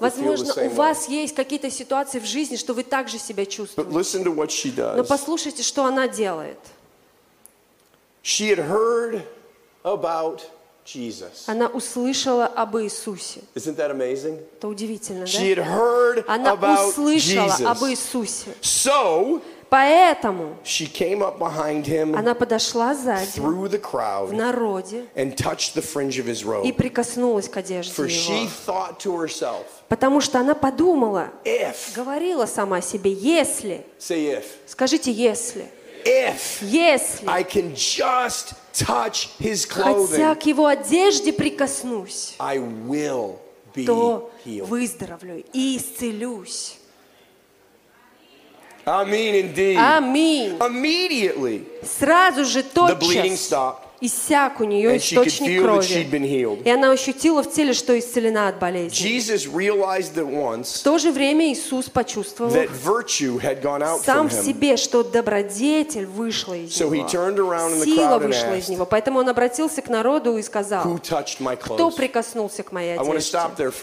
[0.00, 3.90] Возможно, у вас есть какие-то ситуации в жизни, что вы также себя But чувствуете.
[3.90, 5.06] listen to what she Но does.
[5.06, 6.58] послушайте, что она делает.
[8.22, 9.22] She had heard
[9.82, 10.42] about
[10.84, 11.44] Jesus.
[11.46, 13.40] Она услышала об Иисусе.
[13.54, 14.38] Isn't that amazing?
[14.58, 15.62] Это удивительно, She да?
[15.62, 17.90] had heard Она about услышала об Jesus.
[17.90, 18.54] Иисусе.
[18.60, 25.06] So Поэтому she came up behind him она подошла сзади, through the в crowd народе,
[25.16, 26.72] and touched the fringe of his и robe.
[26.76, 28.50] прикоснулась к одежде For she его.
[28.66, 35.10] thought to herself, Потому что она подумала, if, говорила сама себе, если, say if, скажите,
[35.10, 35.64] если,
[36.05, 43.39] if если, I can just touch his хотя clothing, к его одежде прикоснусь, I will
[43.73, 44.67] be то healed.
[44.67, 46.77] выздоровлю и исцелюсь.
[48.85, 49.77] I mean, indeed.
[49.77, 50.57] Аминь.
[50.59, 55.80] Immediately, Сразу же the bleeding тотчас stopped, Иссяк у нее источник крови.
[56.64, 58.94] И она ощутила в теле, что исцелена от болезни.
[60.62, 62.50] В то же время Иисус почувствовал
[64.04, 66.90] сам в себе, что добродетель вышла из него.
[67.84, 68.84] Сила вышла из него.
[68.84, 70.98] Поэтому он обратился к народу и сказал,
[71.60, 73.38] кто прикоснулся к моей одежде?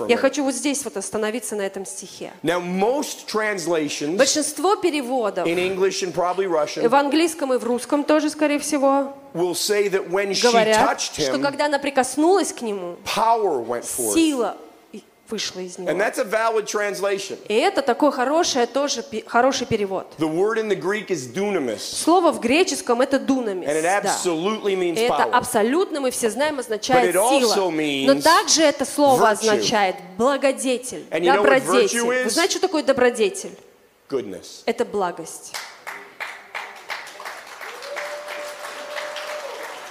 [0.08, 2.32] Я хочу вот здесь вот остановиться на этом стихе.
[2.44, 10.42] Большинство переводов в английском и в русском тоже, скорее всего, will say that when she
[10.44, 14.14] говорят, touched что him, когда она прикоснулась к нему, power went forth.
[14.14, 14.58] сила
[15.30, 15.98] вышла из And него.
[15.98, 17.38] that's a valid translation.
[17.48, 20.06] И это такой хороший, тоже хороший перевод.
[20.18, 23.66] The word in the Greek is dunamis, Слово в греческом это дунамис.
[23.66, 25.32] and it absolutely means И это power.
[25.32, 27.56] абсолютно, мы все знаем, означает But it сила.
[27.56, 29.32] also means Но также это слово virtue.
[29.32, 32.00] означает благодетель, And you know what добродетель.
[32.02, 32.24] virtue is?
[32.26, 33.58] Вы знаете, что такое добродетель?
[34.10, 34.64] Goodness.
[34.66, 35.54] Это благость.
[35.54, 35.60] So
[39.16, 39.91] I want you to catch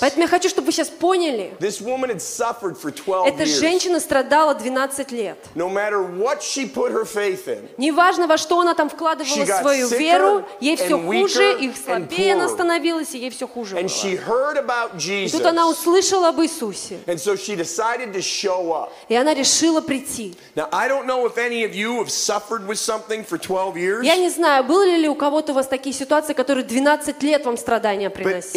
[0.00, 3.60] Поэтому я хочу, чтобы вы сейчас поняли, This woman had suffered for 12 эта years.
[3.60, 5.38] женщина страдала 12 лет.
[5.54, 9.88] No matter what she put her faith in, Неважно, во что она там вкладывала свою
[9.88, 13.82] веру, ей все хуже, и слабее она становилась, и ей все хуже было.
[13.82, 18.90] heard about И тут она услышала об Иисусе, And so she decided to show up.
[19.08, 20.34] и она решила прийти.
[20.54, 24.04] Now, I don't know if any of you have suffered with something for 12 years,
[24.04, 27.56] Я не знаю, были ли у кого-то у вас такие ситуации, которые 12 лет вам
[27.56, 28.51] страдания приносили.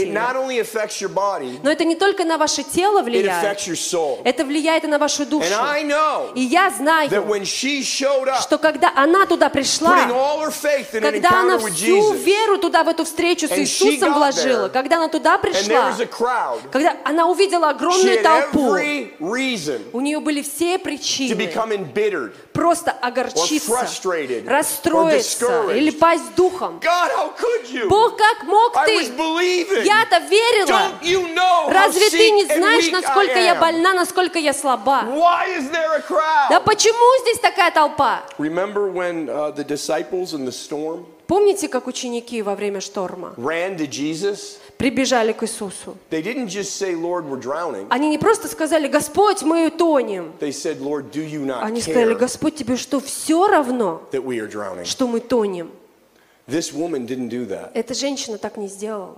[1.10, 3.58] Body, Но это не только на ваше тело влияет,
[4.24, 5.48] это влияет и на вашу душу.
[6.36, 7.10] И я знаю,
[8.42, 10.06] что когда она туда пришла,
[11.02, 15.94] когда она всю веру туда, в эту встречу с Иисусом вложила, когда она туда пришла,
[16.72, 18.76] когда она увидела огромную толпу,
[19.94, 21.36] у нее были все причины.
[22.56, 23.88] Просто огорчиться,
[24.48, 26.80] расстроиться или пасть духом.
[27.90, 29.04] Бог, как мог ты?
[29.84, 30.92] Я-то верила.
[31.70, 35.04] Разве ты не знаешь, насколько я больна, насколько я слаба?
[36.50, 38.24] Да почему здесь такая толпа?
[38.38, 43.34] Remember when uh, the disciples in the storm Помните, как ученики во время шторма
[44.78, 45.98] прибежали к Иисусу?
[47.90, 50.34] Они не просто сказали, Господь, мы тонем.
[51.62, 54.04] Они сказали, Господь, тебе что, все равно,
[54.86, 55.72] что мы тонем?
[57.74, 59.18] Эта женщина так не сделала.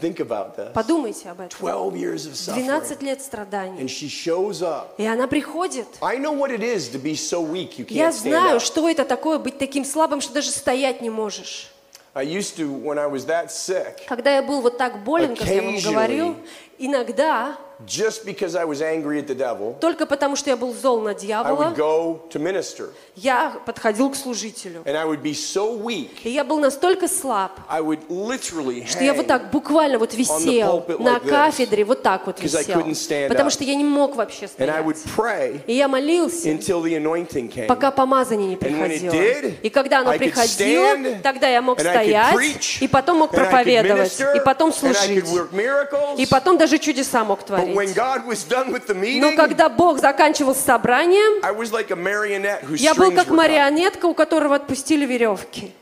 [0.00, 0.72] Think about that.
[0.72, 1.58] Подумайте об этом.
[1.58, 2.66] 12 years of suffering.
[2.66, 3.80] 12 лет страданий.
[3.80, 4.94] And she shows up.
[4.98, 5.86] И она приходит.
[6.00, 9.04] I know what it is to be so weak you Я can't знаю, что это
[9.04, 11.70] такое быть таким слабым, что даже стоять не можешь.
[12.14, 15.48] I used to, when I was that sick, Когда я был вот так болен, как
[15.48, 16.36] я вам говорил,
[16.78, 21.00] иногда, just because I was angry at the devil, только потому что я был зол
[21.02, 22.90] на I дьявола, would go to minister.
[23.16, 24.82] я подходил к служителю.
[24.84, 29.04] And I would be so weak, И я был настолько слаб, I would literally что
[29.04, 32.60] я вот так буквально вот висел на кафедре, вот так вот висел.
[32.80, 35.16] couldn't stand Потому что я не мог вообще and I would стоять.
[35.16, 37.66] pray И я молился, until the anointing came.
[37.66, 39.12] пока помазание не And when it приходило.
[39.12, 42.34] did, И когда оно I could приходило, stand, тогда я мог and I could стоять,
[42.34, 45.24] preach, и потом мог and I could проповедовать, minister, и потом and I could служить,
[45.26, 46.16] work miracles.
[46.18, 47.65] и потом даже чудеса мог творить.
[47.74, 47.96] When говорить.
[47.96, 51.96] God was done with the Но когда Бог заканчивал с собранием, I was like a
[51.96, 55.72] marionette whose я был как марионетка, у которого отпустили веревки.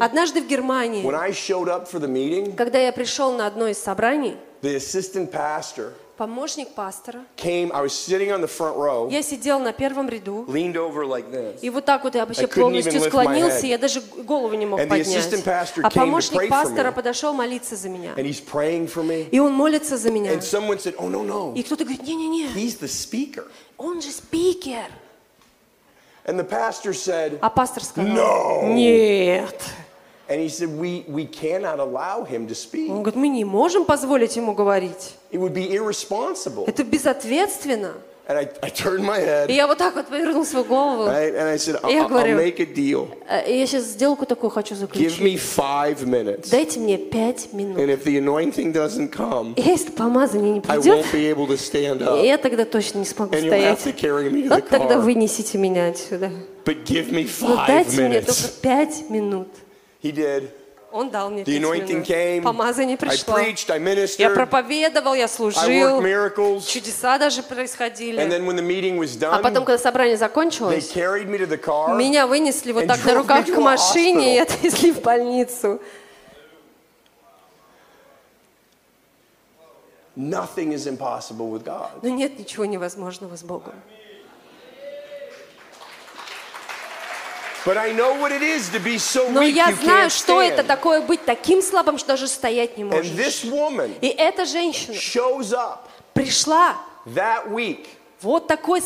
[0.00, 1.02] Однажды в Германии,
[2.56, 7.70] когда я пришел на одно из собраний, the assistant pastor помощник пастора, came.
[7.72, 11.30] I was sitting on the front row, я сидел на первом ряду, leaned over like
[11.30, 11.60] this.
[11.62, 14.88] и вот так вот я вообще I полностью склонился, я даже голову не мог And
[14.88, 15.78] поднять.
[15.82, 18.14] А помощник пастора подошел молиться за меня.
[18.16, 19.28] And he's praying for me.
[19.30, 20.32] И он молится за меня.
[20.32, 21.54] And someone said, Oh, no, no.
[21.54, 23.46] И кто-то говорит, не-не-не, He's the speaker.
[23.78, 24.90] он же спикер.
[26.26, 28.74] And the pastor said, А пастор сказал, No.
[28.74, 29.54] нет.
[30.28, 32.90] And he said, we, we cannot allow him to speak.
[32.90, 35.14] Он говорит, мы не можем позволить ему говорить.
[35.32, 36.64] It would be irresponsible.
[36.66, 37.94] Это безответственно.
[38.30, 41.08] And I, I turned my head, И я вот так вот повернул свою голову.
[41.08, 41.32] right?
[41.34, 43.08] And I said, Я I'll, I'll говорю, make a deal.
[43.26, 45.20] «Э, Я сейчас сделку такую хочу Give заключить.
[45.22, 46.50] me five minutes.
[46.50, 47.78] Дайте мне пять минут.
[47.78, 51.46] And if the anointing doesn't come, И если помазание не I придет, won't be able
[51.46, 52.22] to stand up.
[52.22, 53.96] я тогда точно не смогу And you'll have стоять.
[53.96, 55.00] to carry me to the Вот тогда car.
[55.00, 56.30] вынесите меня отсюда.
[56.66, 58.60] But give me Но five дайте мне только minutes.
[58.60, 59.48] пять минут.
[60.02, 60.50] He did.
[60.90, 62.42] Он дал мне The anointing came.
[62.42, 63.34] Помазание I пришло.
[63.34, 63.78] preached, I
[64.18, 66.00] Я проповедовал, я I worked служил.
[66.00, 66.66] miracles.
[66.66, 68.18] Чудеса даже And происходили.
[68.26, 71.46] then when the meeting was А потом, done, когда собрание they закончилось, carried me to
[71.46, 71.94] the car.
[71.94, 75.78] меня вынесли вот так на руках к машине и отвезли в больницу.
[80.16, 81.90] Nothing is impossible with God.
[82.02, 83.74] Но нет ничего невозможного с Богом.
[83.74, 83.96] But I know what
[86.94, 92.08] it is to be so Но я знаю, что это такое быть таким слабым, что
[92.08, 93.06] даже стоять не можешь.
[94.00, 94.94] И эта женщина
[96.14, 96.76] пришла
[98.20, 98.80] вот такой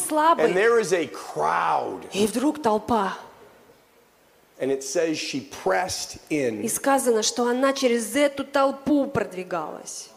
[1.07, 3.17] crowd, и вдруг толпа.
[4.63, 6.69] and it says she pressed И in.
[6.69, 10.12] сказано, что она через эту толпу продвигалась.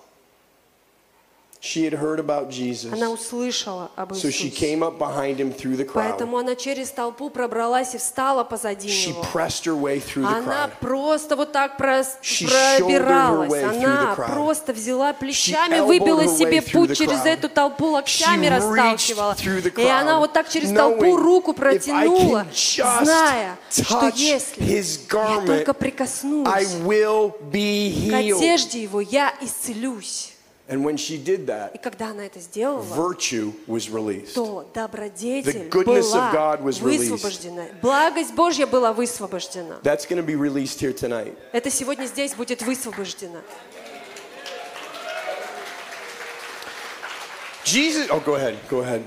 [1.66, 4.51] She had heard about Jesus, Она услышала об so she Иисусе.
[4.51, 5.93] came up behind him through the crowd.
[6.11, 9.26] Поэтому она через толпу пробралась и встала позади She него.
[9.34, 10.72] pressed her way through the Она crowd.
[10.80, 13.49] просто вот так прос- She пробиралась.
[13.51, 14.34] her way through Она the crowd.
[14.36, 19.34] просто взяла плечами, elbowed выбила себе through путь через эту толпу, локтями She расталкивала.
[19.34, 26.47] through И она вот так через толпу руку протянула, зная, что если я только прикоснусь
[26.86, 30.35] will be к одежде его, я исцелюсь.
[30.68, 34.35] And when she did И that, когда она это сделала, virtue was released.
[34.35, 37.11] то The добродетель goodness of была God was released.
[37.11, 37.66] высвобождена.
[37.83, 39.81] Благость Божья была высвобождена.
[39.83, 41.35] That's going to be released here tonight.
[41.53, 43.41] Это сегодня здесь будет высвобождено.
[47.64, 49.03] Jesus, oh, go ahead, go ahead.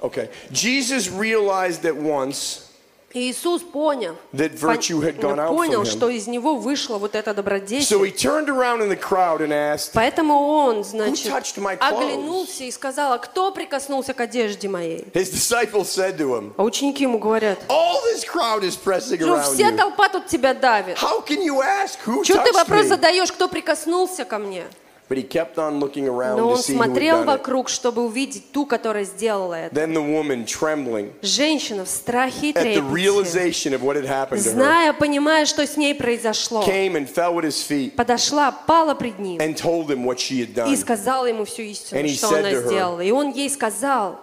[0.00, 0.28] Okay.
[0.52, 2.67] Jesus realized that once
[3.11, 7.15] И Иисус понял, That virtue had gone пон- out понял, что из него вышла вот
[7.15, 8.13] эта добродетель.
[9.93, 11.33] Поэтому он, значит,
[11.79, 15.07] оглянулся и сказал, а кто прикоснулся к одежде моей?
[15.13, 19.35] his disciples said to him, А ученики ему говорят, All this crowd is pressing ну
[19.35, 20.97] around вся толпа тут тебя давит.
[20.97, 24.65] How can you ask who Что ты вопрос задаешь, кто прикоснулся ко мне?
[25.09, 29.55] But he kept on looking around Но он смотрел вокруг, чтобы увидеть ту, которая сделала
[29.55, 29.75] это.
[29.75, 34.51] Then the woman, trembling Женщина в страхе и трепете, realization of what had happened to
[34.51, 38.93] her, зная, понимая, что с ней произошло, came and fell at his feet подошла, пала
[38.93, 42.53] пред ним and told him what she had и сказала ему всю истину, что она
[42.53, 43.01] сделала.
[43.01, 44.19] И он ей сказал,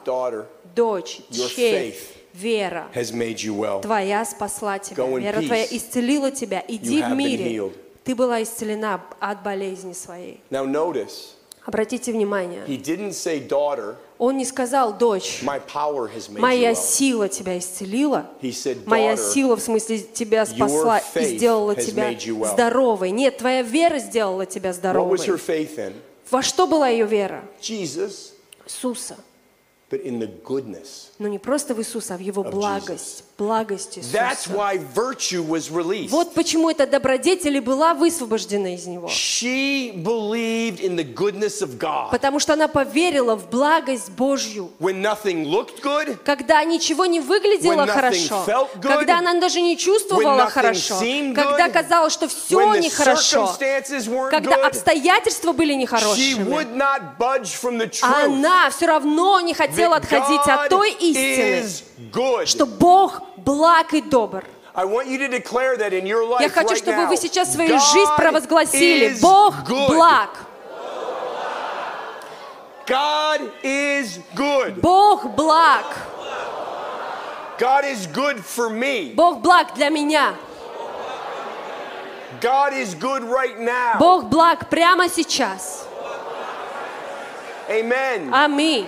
[0.77, 1.21] дочь,
[1.57, 1.97] faith
[2.33, 3.81] вера has made you well.
[3.83, 6.63] твоя спасла тебя, вера твоя исцелила тебя.
[6.69, 7.73] Иди в мире.
[8.07, 10.41] Ты была исцелена от болезни своей.
[10.51, 11.35] Now notice,
[11.65, 16.77] Обратите внимание, he didn't say, Daughter, он не сказал, дочь, my power has made моя
[16.77, 18.27] сила тебя исцелила.
[18.41, 22.53] Said, Моя сила, в смысле, тебя спасла и сделала тебя well.
[22.53, 23.11] здоровой.
[23.11, 25.19] Нет, твоя вера сделала тебя здоровой.
[26.31, 27.45] Во что была ее вера?
[27.61, 28.33] Jesus,
[28.65, 29.17] Иисуса.
[31.19, 32.53] Но не просто в Иисуса, а в Его Of
[33.39, 33.67] благость.
[33.97, 34.55] Благость That's Иисуса.
[34.55, 36.11] why virtue was released.
[36.11, 39.09] Вот почему эта добродетель и была высвобождена из Него.
[39.09, 42.11] She believed in the goodness of God.
[42.11, 44.71] Потому что она поверила в благость Божью.
[44.79, 49.35] When nothing looked good, Когда ничего не выглядело When nothing хорошо, felt good, когда она
[49.41, 53.47] даже не when чувствовала nothing хорошо, seemed когда good, казалось, что все when the нехорошо,
[53.47, 58.25] circumstances weren't когда good, обстоятельства были she нехорошими, would not budge from the truth.
[58.25, 61.65] она все равно не хотела отходить от той истины,
[62.13, 62.47] good.
[62.47, 64.45] что Бог благ и добр.
[64.75, 67.53] I want you to declare that in your life Я хочу, right чтобы вы сейчас
[67.53, 69.17] свою жизнь провозгласили.
[69.21, 69.89] Бог good.
[69.89, 70.31] благ.
[72.87, 74.81] God is good.
[74.81, 75.85] Бог благ.
[77.59, 79.15] God is good for me.
[79.15, 80.35] Бог благ для меня.
[82.41, 83.99] God is good right now.
[83.99, 85.87] Бог благ прямо сейчас.
[87.69, 88.31] Amen.
[88.33, 88.87] Аминь.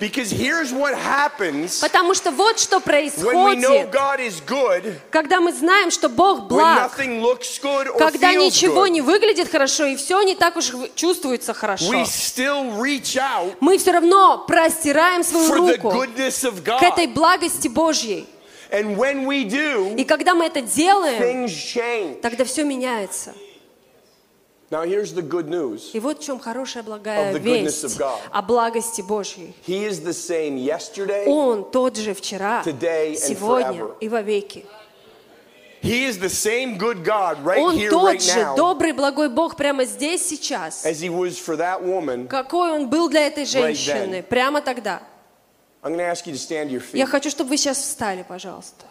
[0.00, 4.94] Because here's what happens Потому что вот что when we know происходит, God is good,
[5.10, 8.90] когда мы знаем, что Бог благ, когда ничего good.
[8.90, 11.92] не выглядит хорошо и все не так уж чувствуется хорошо.
[13.60, 18.26] Мы все равно простираем свою for the руку к этой благости Божьей.
[18.70, 21.48] And when we И do, когда мы это делаем,
[22.20, 23.32] тогда все меняется.
[24.74, 25.90] Now here's the good news.
[25.92, 28.00] И вот в чем хорошая благая весть
[28.32, 29.54] о благости Божьей.
[29.64, 34.66] He is the same yesterday, Он тот же вчера, Today сегодня и вовеки.
[35.80, 39.28] He is the same good God right Он here, тот right же now, добрый, благой
[39.28, 40.84] Бог прямо здесь, сейчас.
[40.84, 42.26] as he was for that woman.
[42.26, 44.22] Какой он был для этой женщины then.
[44.24, 45.02] прямо тогда.
[45.84, 46.98] I'm ask you to stand to your feet.
[46.98, 48.86] Я хочу, чтобы вы сейчас встали, пожалуйста.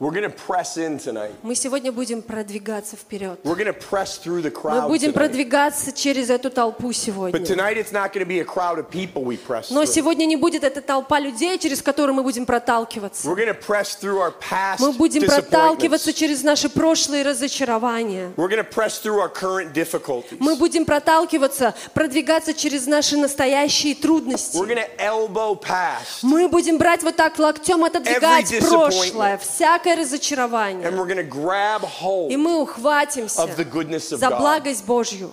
[0.00, 1.32] We're going to press in tonight.
[1.42, 3.40] Мы сегодня будем продвигаться вперед.
[3.42, 5.14] We're going to press through the Мы crowd будем tonight.
[5.14, 7.40] продвигаться через эту толпу But сегодня.
[7.44, 9.92] tonight it's not going to be a crowd of people we press Но through.
[9.92, 13.26] сегодня не будет эта толпа людей, через которую мы будем проталкиваться.
[13.26, 18.32] We're going to press through our past Мы будем проталкиваться через наши прошлые разочарования.
[18.36, 20.36] We're going to press through our current difficulties.
[20.38, 24.56] Мы будем проталкиваться, продвигаться через наши настоящие We're трудности.
[24.58, 26.22] going to elbow past.
[26.22, 30.86] Мы будем брать вот так локтем, отодвигать прошлое, всякое разочарование.
[30.86, 34.38] And we're going to grab hold И мы ухватимся of the goodness of за God.
[34.38, 35.30] благость Божью.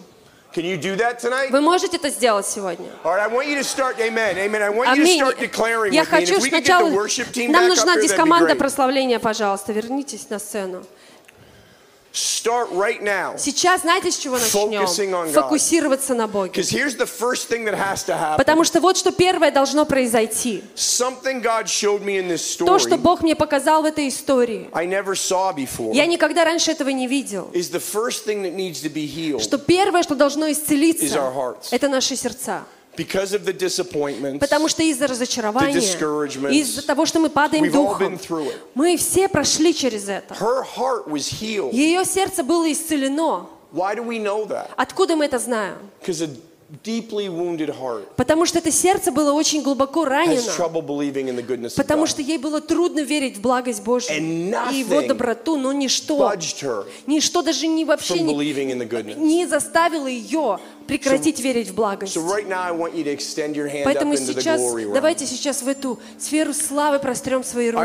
[0.55, 1.51] Can you do that tonight?
[1.51, 2.87] Вы можете это сделать сегодня?
[3.03, 4.61] All right, I want you to start, amen, amen.
[4.61, 5.93] I want you to Аминь.
[5.93, 6.89] Я хочу сначала...
[6.89, 9.73] Нам нужна здесь команда прославления, пожалуйста.
[9.73, 10.85] Вернитесь на сцену.
[12.15, 13.37] Start right now.
[13.37, 15.33] Сейчас знаете, с чего начнем?
[15.33, 16.61] Фокусироваться на Боге.
[16.61, 18.37] Because here's the first thing that has to happen.
[18.37, 20.63] Потому что вот что первое должно произойти.
[20.75, 24.85] Something God showed me in this То, что Бог мне показал в этой истории, I
[24.85, 27.49] never saw before я никогда раньше этого не видел.
[27.53, 31.89] is the first thing that needs to be healed Что первое, что должно исцелиться, это
[31.89, 32.63] наши сердца.
[32.95, 34.39] Because of the disappointments.
[34.39, 38.19] Потому что из-за разочарования, из-за того, что мы падаем духом,
[38.73, 40.33] мы все прошли через это.
[40.35, 41.73] Her heart was healed.
[41.73, 43.47] Ее сердце было исцелено.
[43.73, 44.69] Why do we know that?
[44.77, 45.77] Откуда мы это знаем?
[46.01, 46.29] Because a
[46.83, 50.41] deeply wounded heart Потому что это сердце было очень глубоко ранено.
[51.75, 56.33] Потому что ей было трудно верить в благость Божью и Его доброту, но ничто,
[57.05, 62.17] ничто даже не вообще не, не заставило ее прекратить верить в благость.
[63.83, 64.61] Поэтому сейчас,
[64.93, 67.83] давайте сейчас в эту сферу славы прострем свои руки.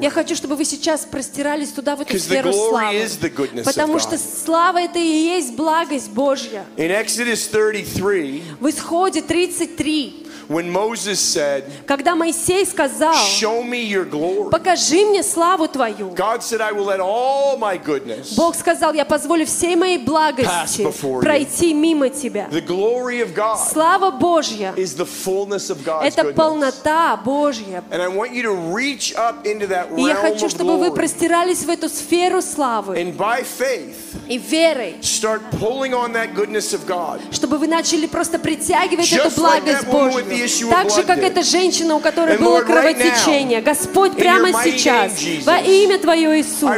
[0.00, 3.08] Я хочу, чтобы вы сейчас простирались туда, в эту сферу славы.
[3.64, 6.64] Потому что слава это и есть благость Божья.
[6.76, 14.04] In Exodus 33, В исходе 33, when Moses said, когда Моисей сказал, Show me your
[14.04, 16.14] glory, покажи мне славу Твою.
[16.14, 20.86] God said, I will let all my goodness, Бог сказал, я позволю всей моей благости
[21.20, 22.48] пройти мимо тебя.
[22.50, 27.82] the glory of God Слава Божья is the fullness of God's это полнота Божья.
[27.90, 31.64] And I want you to reach up into that И я хочу, чтобы вы простирались
[31.64, 33.96] в эту сферу славы And by faith,
[34.28, 37.20] и верой, start pulling on that goodness of God.
[37.30, 40.41] чтобы вы начали просто притягивать Just эту like благость issue Божью.
[40.70, 43.60] Так же, как эта женщина, у которой было кровотечение.
[43.60, 45.12] Господь, прямо сейчас,
[45.44, 46.70] во имя Твое, Иисус,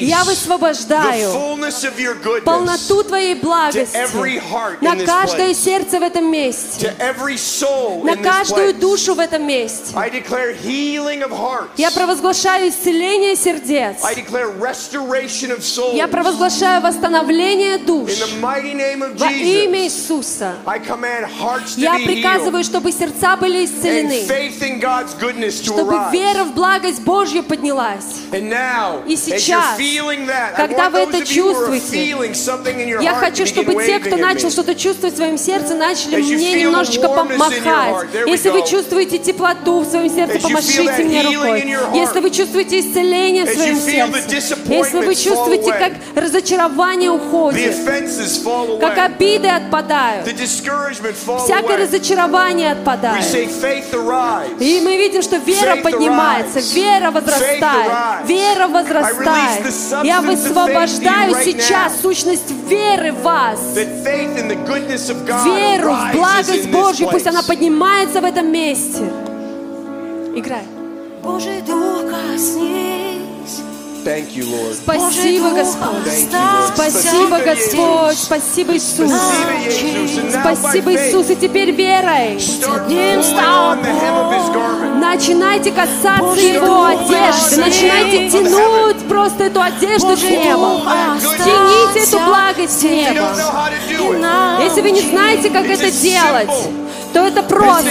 [0.00, 1.30] я высвобождаю
[2.44, 3.96] полноту Твоей благости
[4.80, 6.94] на каждое сердце в этом месте,
[8.02, 9.94] на каждую душу в этом месте.
[11.76, 13.96] Я провозглашаю исцеление сердец.
[15.92, 18.10] Я провозглашаю восстановление душ.
[18.40, 18.58] Во
[19.30, 20.54] имя Иисуса.
[21.76, 24.22] Я приказываю, healed чтобы сердца были исцелены,
[25.50, 28.22] чтобы вера в благость Божью поднялась.
[29.06, 29.76] И сейчас,
[30.56, 32.16] когда вы это чувствуете,
[33.00, 38.06] Я хочу, чтобы те, кто начал что-то чувствовать в своем сердце, начали мне немножечко помахать.
[38.26, 41.76] Если вы чувствуете теплоту в своем сердце, помашите мне рукой.
[41.94, 47.74] Если вы чувствуете исцеление в своем сердце, если вы чувствуете, как разочарование уходит,
[48.80, 53.24] как обиды отпадают, всякое разочарование We отпадает.
[53.24, 54.50] say faith arise.
[54.60, 59.66] И мы видим, что вера Faith поднимается, вера Faith возрастает, вера возрастает.
[60.04, 63.58] Я of faith высвобождаю сейчас сущность веры в вас.
[63.74, 67.40] That faith in the goodness of God Веру в благость in this Божью, пусть она
[67.40, 67.46] place.
[67.48, 69.02] поднимается в этом месте.
[70.34, 70.62] Играй.
[71.22, 73.09] Божий дух коснись,
[74.04, 74.74] Thank you, Lord.
[74.74, 76.06] Спасибо, Господь.
[76.06, 76.74] Thank you, Lord.
[76.74, 78.18] Спасибо, Господь.
[78.18, 79.12] Спасибо, Иисус.
[80.40, 81.30] Спасибо, Иисус.
[81.30, 82.38] И теперь верой
[85.00, 87.56] начинайте касаться Его одежды.
[87.56, 90.80] Начинайте тянуть просто эту одежду с неба.
[91.20, 93.36] Тяните эту благость с неба.
[94.62, 96.50] Если вы не знаете, как это делать,
[97.12, 97.90] то это просто.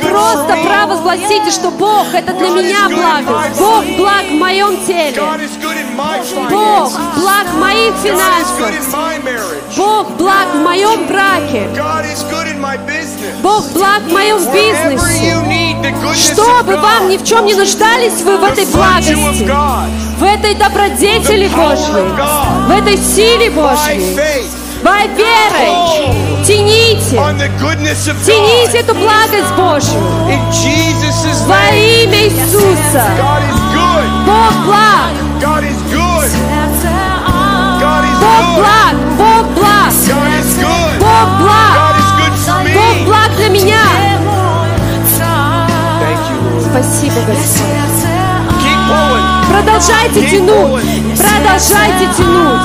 [0.00, 3.58] Просто провозгласите, что Бог— это для меня благость.
[3.58, 5.22] Бог благ в моем теле.
[6.50, 8.72] Бог благ в моих финансах.
[9.76, 11.68] Бог благ в моем браке.
[13.42, 15.22] Бог благ в моем бизнесе.
[15.22, 18.44] you need the goodness Что of бы вам ни в чем не нуждались вы в
[18.44, 19.14] этой благости,
[20.18, 24.48] в этой добродетели Божьей, в этой силе Божьей,
[24.82, 27.16] во верой, тяните,
[28.26, 30.00] тяните эту благость Божью.
[31.46, 33.04] Во имя Иисуса.
[34.26, 35.12] Бог благ,
[38.20, 39.92] Бог благ, Бог благ.
[41.00, 41.74] Бог благ,
[42.74, 43.84] Бог благ для меня.
[46.70, 47.66] Спасибо, Господь.
[49.48, 50.84] Продолжайте тянуть,
[51.18, 52.62] продолжайте тянуть.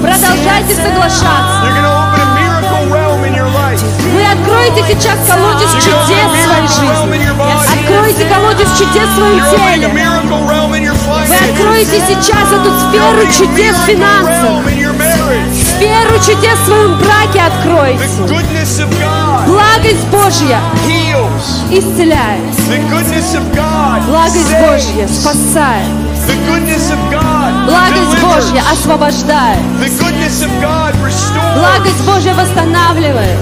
[0.00, 1.62] Продолжайте соглашаться.
[1.64, 3.80] You're going to open a miracle realm in your life.
[4.12, 7.20] Вы откроете сейчас колодец чудес в своей жизни.
[7.72, 9.88] Откройте колодец чудес в своем You're opening a теле.
[9.92, 11.50] miracle realm in your Вы finances.
[11.50, 14.44] откроете сейчас эту сферу чудес в финансах.
[14.44, 15.52] realm in your marriage.
[15.76, 17.40] Сферу чудес в своем браке
[18.94, 20.60] God Благость Божья
[21.70, 22.42] исцеляет.
[24.06, 24.52] Благость.
[24.60, 25.86] Божья спасает.
[27.66, 28.22] Благость.
[28.22, 29.60] Божья освобождает.
[31.54, 33.38] Благость Божья восстанавливает.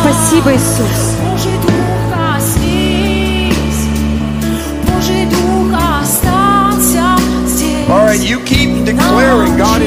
[0.00, 1.11] Спасибо, Иисус.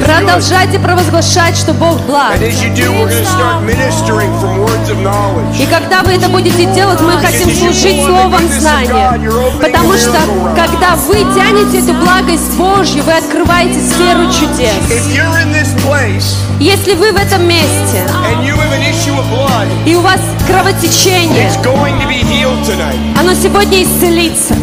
[0.06, 2.38] Продолжайте провозглашать, что Бог благ.
[5.60, 9.20] И когда вы это будете делать, мы хотим служить словом знания.
[9.62, 10.18] Потому что,
[10.56, 14.74] когда вы тянете эту благость Божью, вы открываете сферу чудес.
[16.60, 18.08] Если вы в этом месте,
[19.86, 21.50] и у вас кровотечение,
[23.20, 24.56] оно сегодня исцелится.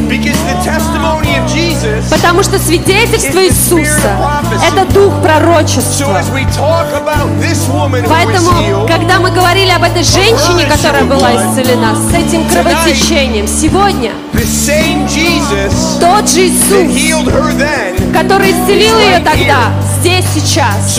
[2.10, 4.16] Потому что свидетельство Иисуса–
[4.66, 6.20] это дух пророчества.
[8.08, 14.12] Поэтому, когда мы говорили об этой женщине, которая была исцелена, с этим кровотечением, сегодня
[16.00, 16.92] тот же Иисус,
[18.12, 19.72] который исцелил ее тогда,
[20.02, 20.98] здесь, сейчас.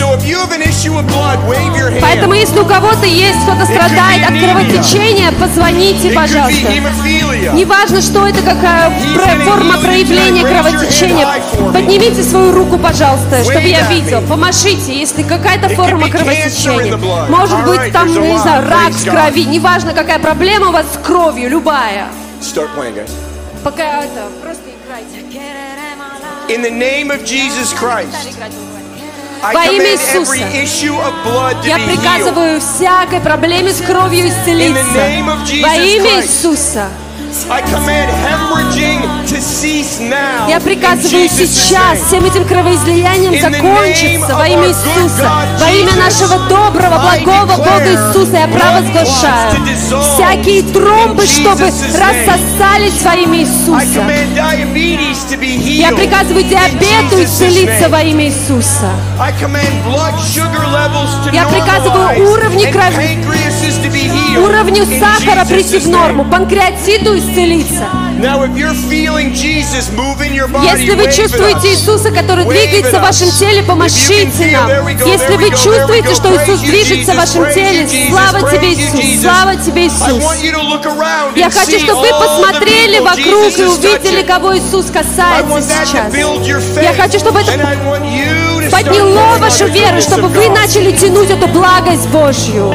[2.00, 6.72] Поэтому, если у кого-то есть, кто-то страдает от кровотечения, позвоните, пожалуйста.
[7.52, 8.90] Неважно, что это, какая
[9.44, 11.26] форма проявления кровотечения.
[11.72, 14.22] Поднимите свою руку, пожалуйста, чтобы я видел.
[14.22, 16.96] Помашите, если какая-то форма кровотечения.
[17.28, 19.44] Может быть, там, не знаю, рак в крови.
[19.44, 22.06] Неважно, какая проблема у вас с кровью, любая.
[23.62, 25.24] Пока это, просто играйте.
[26.46, 28.12] In the name of Jesus Christ,
[29.52, 30.36] Во имя Иисуса.
[31.64, 34.82] Я приказываю всякой проблеме с кровью исцелиться.
[35.62, 36.22] Во имя.
[36.22, 36.88] Иисуса.
[40.48, 45.30] Я приказываю сейчас всем этим кровоизлиянием закончиться во имя Иисуса.
[45.58, 49.50] Во имя нашего доброго, благого Бога Иисуса я провозглашаю.
[50.14, 53.74] Всякие тромбы, чтобы рассосались во имя Иисуса.
[55.80, 58.90] Я приказываю диабету исцелиться во имя Иисуса.
[61.32, 62.94] Я приказываю уровни крови-
[64.38, 67.88] Уровню сахара прийти в норму, панкреатиту исцелиться.
[70.62, 71.72] Если вы чувствуете.
[71.72, 74.88] Иисуса, который двигается в вашем теле, помашите нам.
[74.88, 80.22] Если вы чувствуете, что Иисус движется в вашем теле, слава тебе, Иисус, слава тебе, Иисус.
[81.36, 86.14] Я хочу, чтобы вы посмотрели вокруг и увидели, кого Иисус касается сейчас.
[86.76, 87.52] Я хочу, чтобы это
[88.70, 92.74] подняло вашу веру, чтобы вы начали тянуть эту благость Божью.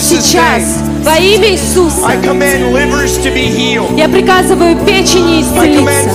[0.00, 0.62] Сейчас,
[1.04, 2.06] во имя Иисуса,
[3.96, 6.10] я приказываю печени исцелиться.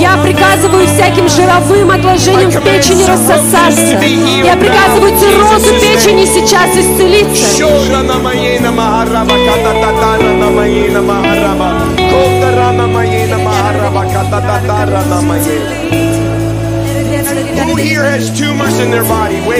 [0.00, 3.98] Я приказываю всяким жировым отложениям в печени рассосаться.
[4.44, 7.56] Я приказываю циррозу печени сейчас исцелиться.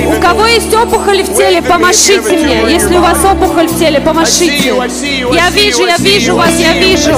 [0.06, 2.72] У кого есть опухоль в теле, помашите мне.
[2.72, 4.74] Если у вас опухоль в теле, помашите.
[5.32, 7.10] Я вижу, я вижу вас, я вижу.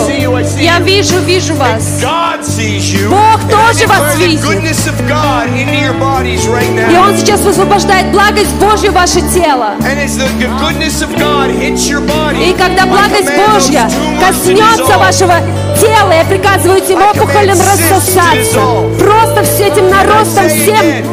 [0.59, 2.01] Я вижу, вижу вас.
[3.09, 4.41] Бог тоже вас видит.
[6.91, 6.97] И.
[6.97, 9.75] Он сейчас высвобождает благость Божью в ваше тело.
[12.41, 15.35] И когда благость Божья коснется вашего
[15.81, 18.61] тела, я приказываю этим опухолям рассосаться.
[18.99, 21.05] Просто с этим наростом всем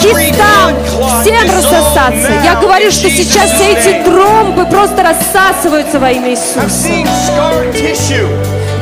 [0.00, 0.74] кистам,
[1.22, 2.32] всем рассосаться.
[2.44, 6.60] Я говорю, что сейчас все эти тромбы просто рассасываются во имя Иисуса.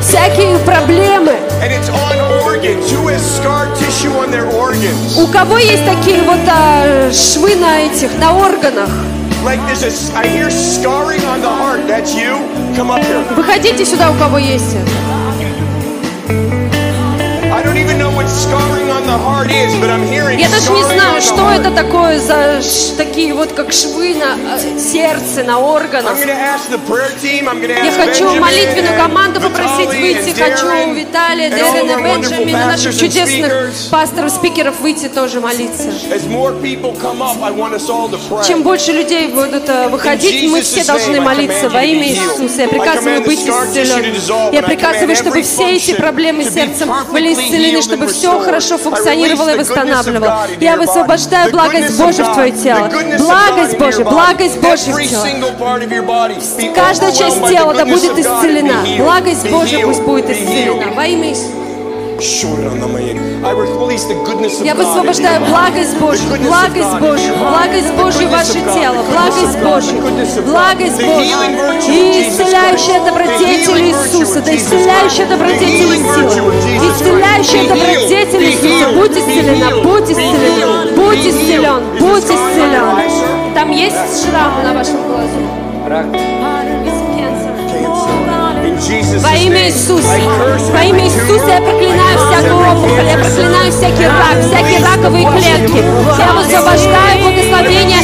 [0.01, 1.33] Всякие проблемы.
[5.17, 8.89] У кого есть такие вот а, швы на этих, на органах?
[13.35, 14.91] Выходите сюда, у кого есть это.
[17.53, 22.61] I don't even know what scarring Я даже не знаю, что это такое за
[22.97, 26.17] такие вот как швы на э, сердце, на органах.
[26.17, 30.39] Я хочу молитвенную команду попросить выйти.
[30.39, 35.91] Хочу Виталия, wonderful Бенджамина, наших чудесных пасторов, спикеров выйти тоже молиться.
[38.47, 42.61] Чем больше людей будут э, выходить, мы все должны молиться во имя Иисуса.
[42.63, 44.53] Я приказываю быть исцеленным.
[44.53, 49.57] Я приказываю, чтобы все эти проблемы с сердцем были исцелены, чтобы все хорошо функционировало и
[49.57, 50.47] восстанавливало.
[50.59, 52.89] Я высвобождаю благость Божью в твое тело.
[53.19, 56.73] Благость Божья, благость Божья в тело.
[56.73, 58.85] Каждая часть тела да будет исцелена.
[58.97, 60.91] Благость Божья пусть будет исцелена.
[60.93, 61.64] Во имя Иисуса.
[64.63, 70.01] Я высвобождаю благость Божью, благость Божью, благость Божью ваше тело, благость Божью,
[70.45, 71.37] благость Божью.
[71.87, 76.51] И исцеляющая добродетель Иисуса, да исцеляющая добродетель сила,
[76.91, 83.53] исцеляющая добродетель Иисуса, будь исцелена, будь исцелена, будь исцелен, будь исцелен.
[83.53, 85.39] Там есть шрам на вашем глазу?
[88.85, 90.13] Во имя Иисуса,
[90.71, 95.81] во имя Иисуса я проклинаю всякую опухоль, я проклинаю всякий рак, всякие раковые клетки.
[96.19, 97.97] Я высвобождаю благословение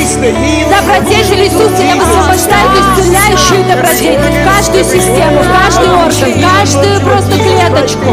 [0.73, 2.65] добродетель Иисуса, я высвобождаю
[2.97, 8.09] исцеляющую добродетель в каждую систему, в каждый орган, в каждую просто клеточку.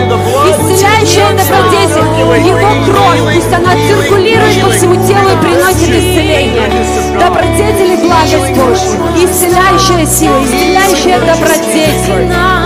[0.53, 2.05] Исцеляющая добродетель,
[2.45, 6.69] Его кровь, пусть она циркулирует по всему телу и приносит исцеление.
[7.19, 12.57] Добродетель и благость Божья, исцеляющая сила, исцеляющая добродетель.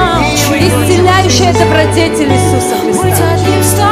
[0.62, 3.88] Исцеляющая добродетель Иисуса Христа.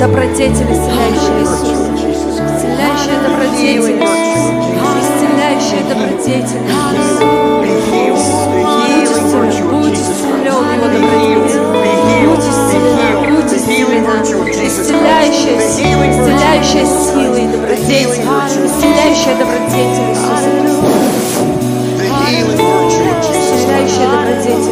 [0.00, 1.84] Добродетель, исцеляющая Иисуса.
[2.56, 3.98] Исцеляющая добродетель.
[5.02, 6.64] Исцеляющая добродетель.
[8.94, 9.52] Будь исцелен,
[9.92, 11.64] исцелен Его добродетель.
[12.24, 14.14] Будь исцелена, будь исцелена.
[14.66, 18.24] Исцеляющая сила, исцеляющая сила и добродетель.
[18.64, 21.03] Исцеляющая добродетель Иисуса Христа.
[22.24, 24.64] Исцеляющая добродетель.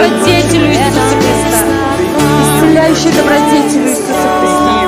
[0.01, 1.65] Исцеляющей добродетелью Иисуса Христа.
[2.41, 4.81] Исцеляющей добродетелью Иисуса Христа.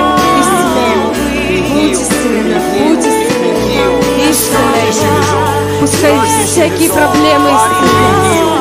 [2.00, 2.52] Исцеляй.
[2.88, 3.06] Будь.
[5.80, 8.52] Пускай всякие проблемы исцелятся.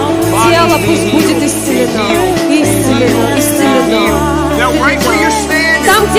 [0.49, 1.43] Тело пусть будет.
[1.43, 2.30] Исцелено,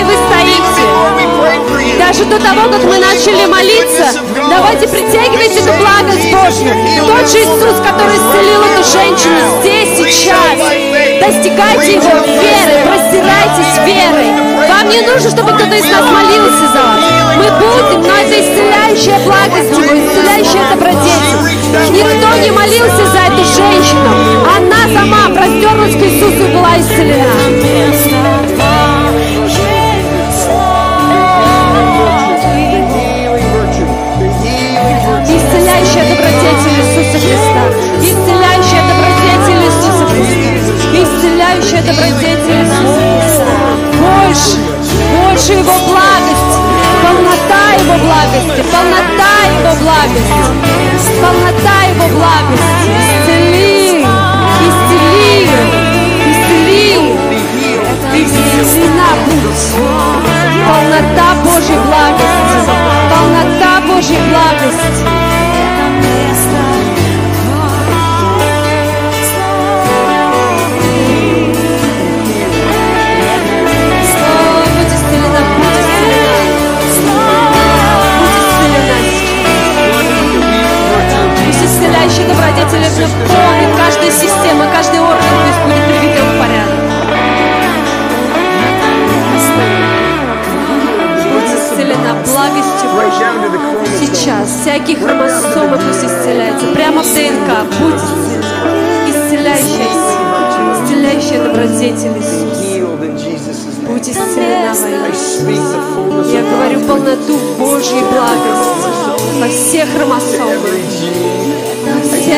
[0.03, 6.75] где вы стоите, даже до того, как мы начали молиться, давайте притягивайте эту благость Божью.
[7.07, 10.59] Тот же Иисус, который исцелил эту женщину здесь, сейчас.
[11.21, 14.31] Достигайте Его верой, простирайтесь верой.
[14.69, 17.01] Вам не нужно, чтобы кто-то из нас молился за вас.
[17.37, 21.53] Мы будем, но это исцеляющая благость Его, исцеляющая добродетель.
[21.91, 24.11] Никто не молился за эту женщину.
[24.57, 28.12] Она сама простерлась к Иисусу и была исцелена.
[36.53, 37.63] добродетель Иисуса Христа.
[38.01, 40.51] Исцеляющая добродетель Иисуса Христа.
[40.93, 43.53] Исцеляющая добродетель Иисуса Христа.
[44.03, 44.59] Больше,
[45.17, 46.59] больше Его благости,
[47.03, 50.43] полнота Его благости, полнота Его благости,
[51.21, 52.89] полнота Его благости.
[53.01, 54.05] Исцели,
[54.67, 55.49] исцели,
[56.31, 56.83] исцели.
[58.15, 60.33] Исцелена будь
[60.69, 62.59] полнота Божьей благости,
[63.11, 65.02] полнота Божьей благости.
[82.13, 86.81] помощи добродетели же полный, каждая система, каждый орган пусть будет приведен в порядок.
[91.33, 92.89] Будь исцелена благостью
[94.01, 94.61] сейчас.
[94.63, 96.67] Всякие хромосомы пусть исцеляются.
[96.75, 97.49] Прямо в ДНК.
[97.81, 98.03] Будь
[99.09, 99.89] исцеляющая,
[100.85, 102.83] исцеляющая добродетель Иисуса.
[103.89, 108.83] Будь исцелена во Я говорю полноту Божьей благости
[109.41, 111.62] во всех хромосомах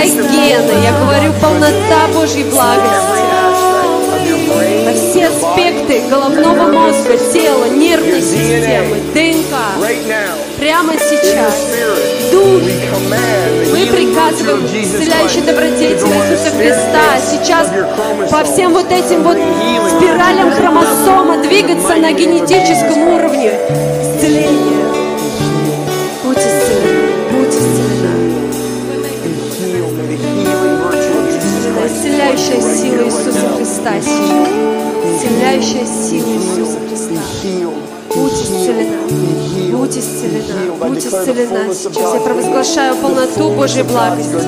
[0.03, 0.73] вся гены.
[0.83, 3.25] Я говорю полнота Божьей благости
[4.85, 9.57] во все аспекты головного мозга, тела, нервной системы, ДНК.
[10.59, 11.55] Прямо сейчас.
[12.31, 12.63] Дух
[13.73, 17.69] Мы приказываем исцеляющей добродетели Иисуса Христа сейчас
[18.31, 23.53] по всем вот этим вот спиралям хромосома двигаться на генетическом уровне.
[24.03, 24.74] Исцеление.
[32.55, 34.49] Исцеляющая сила Иисуса Христа сейчас.
[35.11, 37.21] Исцеляющая сила Иисуса Христа.
[38.15, 38.97] Будь исцелена.
[39.77, 40.73] Будь исцелена.
[40.79, 41.75] Будь исцелена.
[41.75, 44.39] Сейчас я провозглашаю полноту Божьей благости.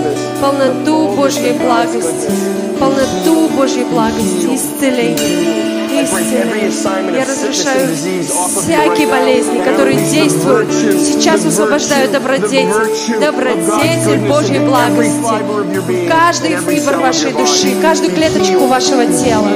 [0.40, 2.30] Полноту Божьей благости.
[2.78, 4.54] Полноту Божьей благости.
[4.54, 5.75] Исцеление.
[6.04, 6.70] Исцеление.
[7.16, 10.72] Я разрушаю всякие болезни, которые действуют.
[10.72, 13.20] Сейчас высвобождаю добродетель.
[13.20, 16.08] Добродетель Божьей благости.
[16.08, 19.48] Каждый фибр вашей души, каждую клеточку вашего тела.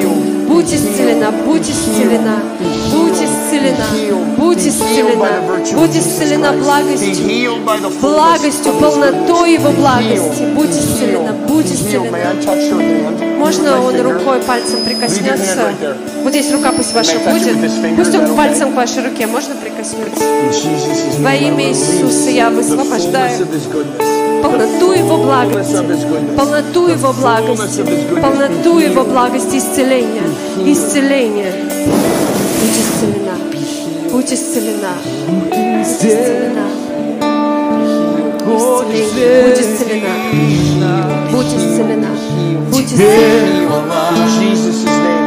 [0.49, 2.43] Будь исцелена, будь исцелена,
[2.93, 3.10] будь
[3.61, 5.29] исцелена, будь исцелена,
[5.75, 7.55] будь исцелена благостью,
[8.01, 10.45] благостью, полнотой Его благости.
[10.55, 12.19] Будь исцелена, будь исцелена.
[13.39, 15.73] Можно он рукой, пальцем прикоснется?
[16.23, 17.57] Вот здесь рука пусть ваша будет.
[17.97, 19.27] Пусть он пальцем к вашей руке.
[19.27, 20.25] Можно прикоснуться?
[21.19, 23.47] Во имя Иисуса я высвобождаю
[24.43, 25.77] полноту Его благости,
[26.37, 27.85] полноту Его благости,
[28.21, 30.23] полноту Его благости, исцеления,
[30.65, 31.53] исцеления.
[32.61, 33.20] Будь
[34.11, 34.95] будь исцелена,
[35.29, 35.53] будь
[35.87, 36.67] исцелена.
[38.45, 38.95] Будь
[39.61, 40.15] исцелена,
[41.31, 42.09] будь исцелена,
[42.71, 43.71] будь исцелена.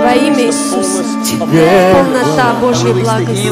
[0.03, 1.03] Во имя Иисуса.
[1.39, 3.51] Полнота Божьей благости.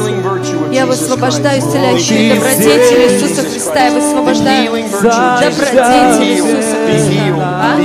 [0.72, 3.86] Я высвобождаю исцеляющую добродетель Иисуса Христа.
[3.86, 7.76] Я высвобождаю добродетель Иисуса Христа.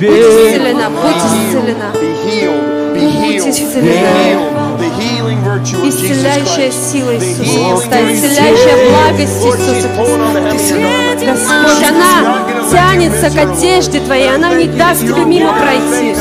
[0.00, 1.88] Будь исцелена, будь исцелена.
[2.94, 4.67] Будь исцелена.
[4.78, 9.88] Исцеляющая сила Иисуса исцеляющая благость Иисуса.
[11.26, 12.14] Господь, она
[12.70, 16.14] тянется к одежде Твоей, она не даст тебе мимо пройти.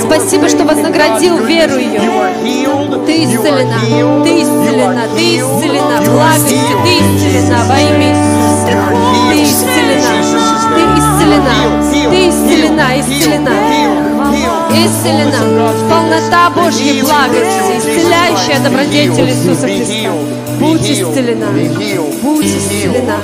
[0.00, 2.00] Спасибо, что вознаградил веру ее.
[3.06, 3.78] Ты исцелена,
[4.24, 8.74] ты исцелена, ты исцелена благостью, ты исцелена во имя Иисуса.
[9.30, 10.12] Ты исцелена,
[10.74, 11.56] ты исцелена,
[12.10, 13.65] ты исцелена, исцелена.
[14.84, 15.40] Исцелена.
[15.88, 20.10] Полнота Божьей благости, исцеляющая добродетель Иисуса Христа.
[20.60, 21.46] Будь исцелена,
[22.22, 23.22] будь исцелена.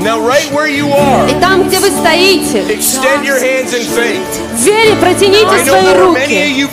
[0.00, 4.53] Now, right where you are, И там, где вы стоите, extend your hands in faith.
[4.64, 6.66] Вере протяните свои руки.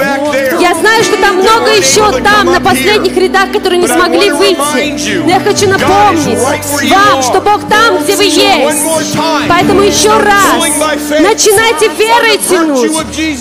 [0.60, 5.22] Я знаю, что там много еще там, на последних рядах, которые не смогли выйти.
[5.24, 6.40] Но я хочу напомнить
[6.90, 8.86] вам, что Бог там, где вы есть.
[9.50, 10.64] Поэтому еще раз,
[11.10, 12.92] начинайте верой тянуть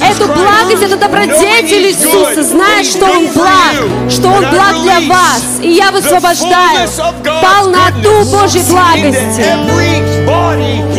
[0.01, 5.43] эту благость, эту добродетель Иисуса, зная, что Он благ, что Он благ для вас.
[5.63, 6.89] И я высвобождаю
[7.25, 9.45] полноту Божьей благости.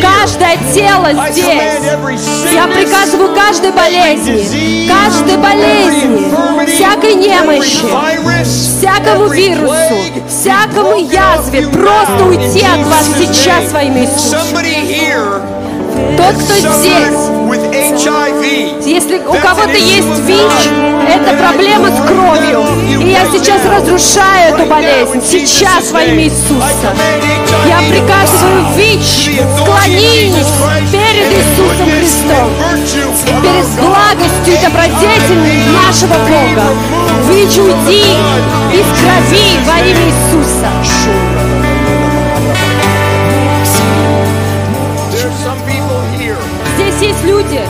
[0.02, 2.54] Каждое тело здесь.
[2.54, 6.32] Я приказываю каждой болезни, каждой болезни,
[6.68, 7.86] всякой немощи,
[8.46, 9.96] всякому вирусу,
[10.28, 14.08] всякому язве просто уйти от вас сейчас во имя.
[16.18, 17.22] Тот, кто здесь,
[18.86, 20.70] если у кого-то есть ВИЧ,
[21.10, 22.00] это проблема с
[22.32, 23.02] кровью.
[23.02, 25.22] И я сейчас разрушаю эту болезнь.
[25.22, 26.96] Сейчас во имя Иисуса.
[27.68, 30.48] Я приказываю ВИЧ, склонись
[30.92, 32.52] перед Иисусом Христом,
[33.42, 36.66] перед благостью и добродетелью нашего Бога.
[37.30, 38.06] ВИЧ, уйди
[38.74, 40.70] из крови во имя Иисуса.
[46.76, 47.62] Здесь есть люди,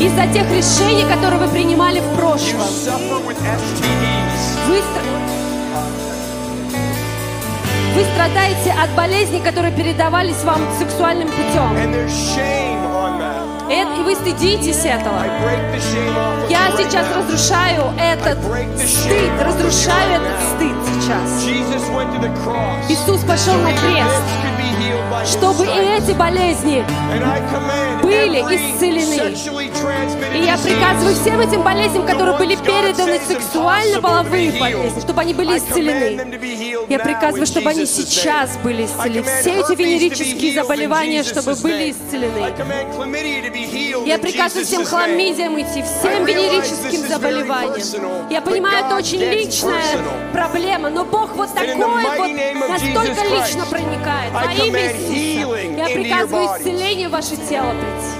[0.00, 2.60] из-за тех решений, которые вы принимали в прошлом,
[4.66, 4.80] вы,
[7.94, 11.76] вы страдаете от болезней, которые передавались вам сексуальным путем.
[13.68, 15.22] Это- и вы стыдитесь этого.
[16.48, 18.38] Я сейчас разрушаю этот
[18.88, 21.44] стыд, разрушаю этот стыд сейчас.
[22.88, 24.22] Иисус пошел на крест,
[25.26, 26.84] чтобы и эти болезни
[28.02, 29.34] были исцелены.
[30.34, 36.86] И я приказываю всем этим болезням, которые были переданы сексуально-половые болезни, чтобы они были исцелены.
[36.88, 39.26] Я приказываю, чтобы они сейчас были исцелены.
[39.40, 42.54] Все эти венерические заболевания, чтобы были исцелены.
[44.06, 48.30] Я приказываю всем хламидиям идти, всем венерическим заболеваниям.
[48.30, 49.98] Я понимаю, это очень личная
[50.32, 54.32] проблема, но Бог вот такой вот настолько лично проникает.
[54.32, 58.19] Во имя Иисуса я приказываю исцеление в ваше тело прийти.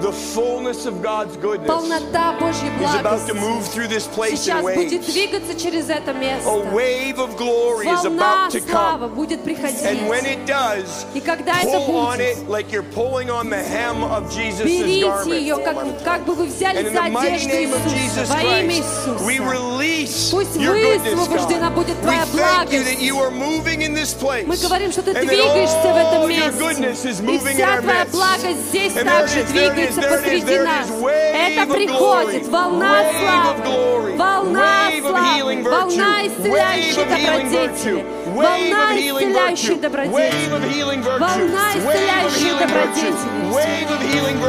[0.00, 4.40] The fullness of God's goodness Полнота Божьей is about to благости move through this place
[4.40, 5.12] сейчас in будет waves.
[5.12, 6.48] двигаться через это A место.
[6.72, 9.14] wave of glory is Волна about to славы come.
[9.14, 9.82] будет приходить.
[9.84, 13.50] And when it does, И когда это pull on будет, it like you're pulling on
[13.50, 15.34] the hem of Jesus' берите garment.
[15.38, 17.98] ее, как, как бы вы взяли And in за the mighty одежду name of Иисуса,
[18.00, 19.50] Jesus во имя Christ, we Иисуса.
[19.52, 21.74] release Пусть your goodness, высвобождена God.
[21.74, 23.02] будет We Твоя thank you that благость.
[23.02, 24.46] you are moving in this place.
[24.46, 27.10] Мы говорим, что Ты And that двигаешься в этом all your goodness месте.
[27.10, 28.12] is И moving in вся our Твоя midst.
[28.12, 30.87] благость здесь And there it также is, there it is, двигается находится посреди нас.
[31.33, 32.47] Это приходит.
[32.47, 43.15] Волна славы, волна славы, волна исцеляющей добродетели, волна исцеляющей добродетели, волна исцеляющей добродетели,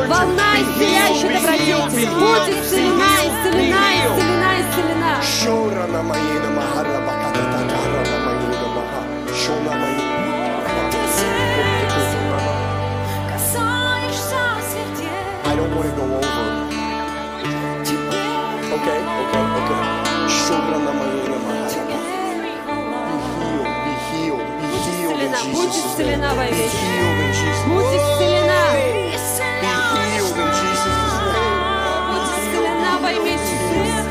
[0.09, 2.07] волна исцеляющей добродетели.
[2.15, 5.13] будет исцелена, исцелена, исцелена, исцелена.
[5.23, 6.57] Шура на моей на
[15.77, 16.25] want go over.
[18.77, 19.81] Okay, okay, okay.
[25.53, 26.87] Будь исцелена во веки.
[27.67, 28.61] Будь исцелена.
[32.09, 34.03] Будь исцелена во имя Иисуса.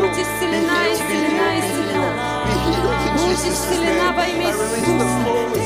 [0.00, 2.10] Будь исцелена, исцелена, исцелена.
[3.16, 4.50] Будь исцелена во имя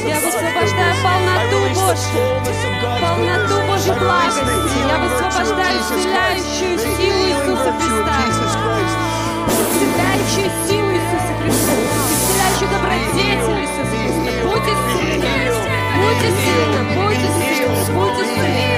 [0.09, 2.24] Я высвобождаю полноту Божью.
[3.01, 3.59] Полноту
[4.01, 4.78] благости.
[4.88, 8.16] Я высвобождаю исцеляющую силу Иисуса Христа.
[9.48, 11.72] Исцеляющую силу Иисуса Христа.
[12.11, 14.30] Исцеляющую добродетель Иисуса Христа.
[14.44, 15.55] Будь исцелен.
[16.01, 16.86] Будь исцелен.
[16.96, 17.74] Будь исцелен.
[17.94, 18.69] Будь исцелен.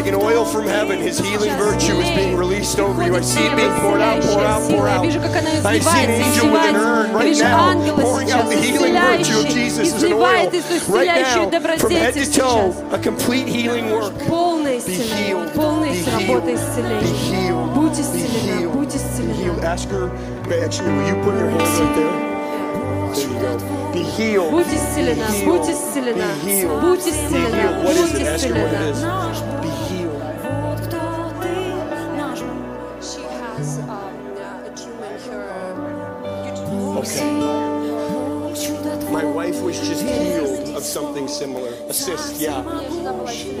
[0.00, 3.14] Like an oil from heaven, his healing virtue is being released over you.
[3.16, 5.04] I see it being poured out, pour out, pour out.
[5.04, 7.12] Я вижу, как она I see an изливается, angel with an urn изливается.
[7.12, 10.02] Я right вижу now, ангела pouring out сейчас, the healing virtue of исцеляющий, Jesus as
[10.02, 10.16] an oil.
[10.16, 12.92] изливает эту Right исцеляющую now, from head добродетель to toe, сейчас.
[12.92, 14.12] a complete healing work.
[14.26, 15.52] Полное Be исцеление, healed.
[15.54, 16.44] полная Be работа healed.
[16.46, 17.14] Be исцеления.
[17.30, 17.74] healed.
[17.74, 18.72] Будь Be исцелена, healed.
[18.72, 19.58] будь Be healed.
[19.60, 19.64] исцелена.
[19.66, 20.10] Ask her,
[20.64, 22.36] actually, will you put your hand right there?
[23.16, 23.52] There you go.
[23.92, 24.50] Be healed.
[24.50, 25.70] Будь исцелена, Be будь healed.
[25.70, 26.80] исцелена, Be healed.
[26.82, 27.84] будь Be исцелена, healed.
[27.84, 28.26] What is будь it?
[28.26, 29.49] Ask her what it исцелена.
[40.91, 41.71] something similar.
[41.89, 42.61] Assist, yeah.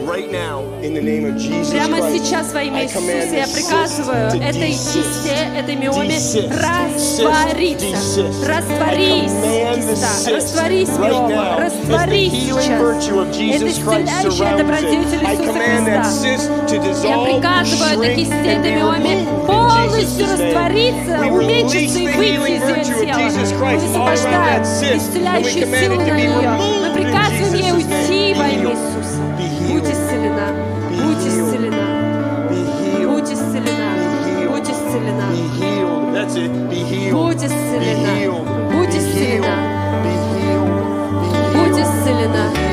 [0.03, 4.27] Right now, in the name of Jesus Прямо Christ, сейчас во имя Иисуса я приказываю
[4.41, 6.17] этой кисте, этой миоме
[6.49, 8.23] раствориться.
[8.45, 9.31] Растворись,
[9.75, 10.35] киста.
[10.35, 11.57] Растворись, миома.
[11.57, 13.07] Растворись сейчас.
[13.55, 17.07] Это исцеляющая добродетель Иисуса Христа.
[17.07, 19.25] Я приказываю этой кисте, этой миоме
[20.01, 23.19] полностью раствориться, уменьшиться и выйти из ее тела.
[23.59, 26.49] Мы высвобождаем исцеляющую силу на нее.
[26.81, 29.21] Мы приказываем ей уйти во имя Иисуса.
[29.67, 30.47] Будь исцелена.
[30.89, 31.85] Будь исцелена.
[33.07, 33.89] Будь исцелена.
[34.49, 35.27] Будь исцелена.
[37.11, 38.13] Будь исцелена.
[38.71, 39.55] Будь исцелена.
[41.53, 42.70] Будь исцелена.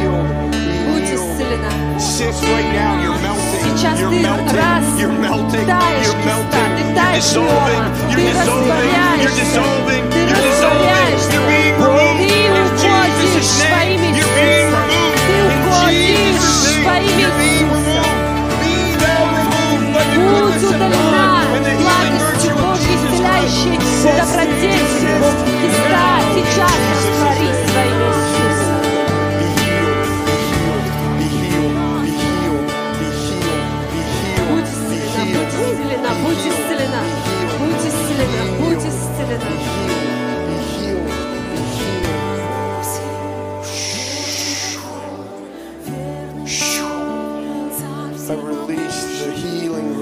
[2.19, 3.01] exist right now.
[3.01, 3.63] You're melting.
[3.63, 4.57] Сейчас you're ты melting.
[4.57, 5.67] раз you're melting.
[5.67, 6.71] таешь you're melting.
[6.77, 7.71] Ты таешь снова.
[8.13, 9.23] Ты растворяешься.
[9.23, 10.05] You're dissolving.
[10.11, 11.31] Ты растворяешься.
[11.31, 12.19] You're being removed.
[12.19, 14.43] Ты уходишь во имя Иисуса.
[15.29, 16.43] Ты уходишь
[16.87, 18.03] во имя Иисуса.
[20.19, 21.47] Будь удалена
[21.79, 23.79] благость Божья, исцеляющая
[24.19, 25.23] добродетель.
[25.61, 27.98] Христа сейчас растворись во имя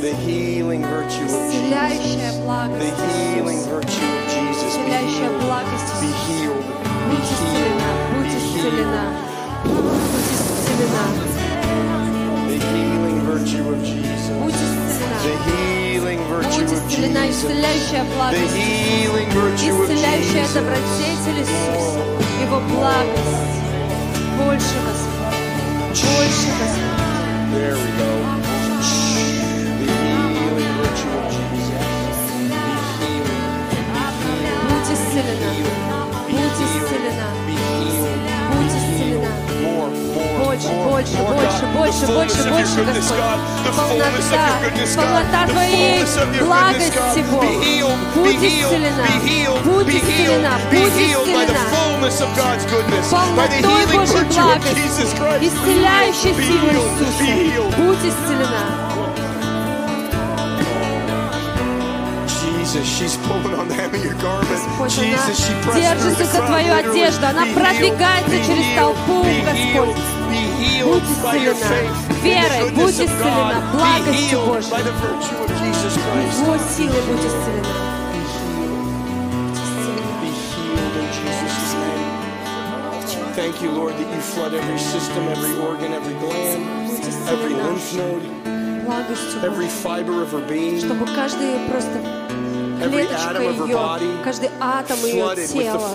[0.00, 2.38] The healing virtue of Jesus.
[2.38, 4.76] The healing virtue of Jesus.
[4.78, 4.94] Be
[6.22, 6.62] healed.
[7.08, 7.82] Be healed.
[8.14, 8.78] Be healed.
[8.78, 9.18] Be healed.
[12.46, 14.28] The healing virtue of Jesus.
[15.24, 17.42] The healing virtue of Jesus.
[17.42, 17.56] The
[18.54, 20.54] healing virtue of Jesus.
[22.40, 23.58] Его благость.
[24.38, 25.34] Больше, Господь,
[25.90, 26.98] больше, Господь.
[27.52, 28.17] There we go.
[42.84, 43.14] наше,
[43.64, 43.76] Господь.
[43.76, 44.60] Полнота,
[44.96, 46.04] полнота Твоей
[46.40, 47.44] благости, Бог.
[48.14, 49.06] Будь исцелена,
[49.64, 51.64] будь исцелена, будь исцелена.
[53.10, 55.04] Полнотой Божьей благости,
[55.40, 57.24] исцеляющей силы Иисуса.
[57.76, 58.62] Будь исцелена.
[62.68, 64.60] Jesus, she's pulling on the hem of your garment.
[64.90, 67.26] Jesus, she держится за Твою одежду.
[67.26, 69.96] Она продвигается через толпу, Господь.
[70.84, 74.70] Будь исцелена верой будь исцелена, благостью Божьей.
[76.40, 77.88] Его силой будь исцелена.
[83.34, 86.66] Thank you, Lord, that you flood every system, every organ, every gland,
[87.28, 88.24] every lymph node,
[89.44, 90.80] every fiber of her being,
[92.78, 95.88] клеточка ее, каждый атом ее тела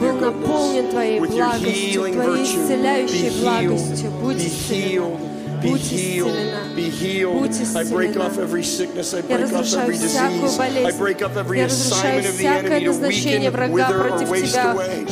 [0.00, 4.10] был наполнен Твоей благостью, Твоей исцеляющей благостью.
[4.22, 5.35] Будь исцелен.
[5.66, 6.76] Be healed.
[6.76, 7.50] Be healed.
[7.76, 9.14] I break off every sickness.
[9.14, 10.58] I break off every disease.
[10.60, 15.06] I break up every assignment of the enemy to weaken, wither, or waste away.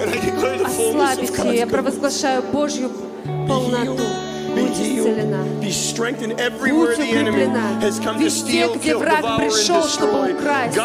[0.00, 2.90] And I declare the fullness of God's Я провозглашаю Божью
[3.46, 4.02] полноту.
[4.54, 5.44] Будь исцелена.
[5.62, 7.80] Будь укреплена.
[8.18, 10.76] Везде, где враг пришел, чтобы украсть,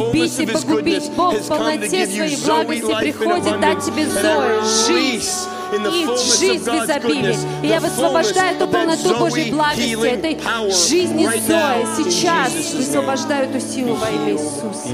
[0.00, 6.06] убить и погубить, Бог в полноте своей благости приходит дать тебе Зою, жизнь, и
[6.38, 7.36] жизнь в изобилии.
[7.62, 10.38] И я высвобождаю эту полноту Божьей благости, этой
[10.70, 11.86] жизни Зои.
[11.96, 14.88] Сейчас высвобождаю эту силу во имя Иисуса.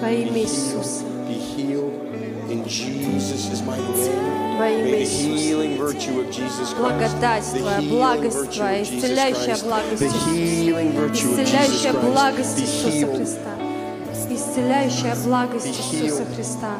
[0.00, 1.04] Во имя Иисуса.
[4.58, 5.32] Во имя Иисуса.
[6.78, 10.92] Благодать Твоя, благость Твоя, исцеляющая благость Иисуса.
[11.08, 13.52] Христа, Исцеляющая благость Иисуса Христа.
[14.30, 16.76] Исцеляющая благость Иисуса Христа.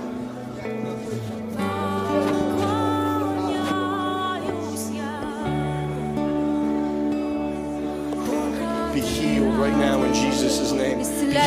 [9.32, 10.98] healed right now in Jesus' name.
[10.98, 11.04] Be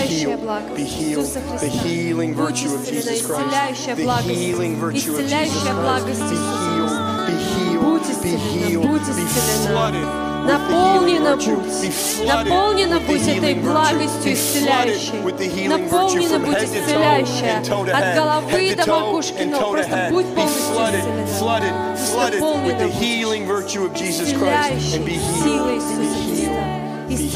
[0.08, 0.76] healed.
[0.76, 1.26] Be healed.
[1.60, 3.86] The healing virtue of Jesus Christ.
[3.86, 6.06] The healing virtue of Jesus Christ.
[6.06, 6.96] Be healed.
[7.28, 8.06] Be healed.
[8.24, 9.06] Be healed.
[9.16, 9.26] Be
[9.68, 10.26] flooded.
[10.46, 19.72] Наполнена будь, наполнена будь этой благостью исцеляющей, наполнена будь исцеляющая от головы до макушки ног,
[19.72, 21.98] просто будь полностью исцелена,
[22.32, 26.75] наполнена будь исцеляющей силой Иисуса Христа.
[27.08, 27.34] Be healed.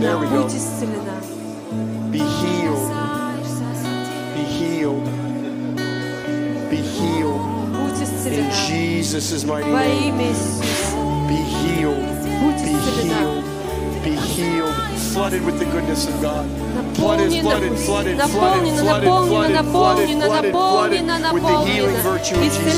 [0.00, 0.48] There we go.
[2.10, 2.90] Be healed.
[4.34, 5.04] Be healed.
[6.70, 7.40] Be healed.
[8.26, 10.18] In Jesus' mighty name.
[10.18, 12.06] Be healed.
[12.62, 12.72] Be
[13.02, 13.44] healed.
[14.04, 14.74] Be healed.
[15.12, 16.46] Flooded with the goodness of God.
[16.96, 18.80] Flooded, flooded, flooded, flooded, flooded, flooded,
[19.18, 22.76] flooded, flooded, flooded, flooded with the healing virtue of Jesus.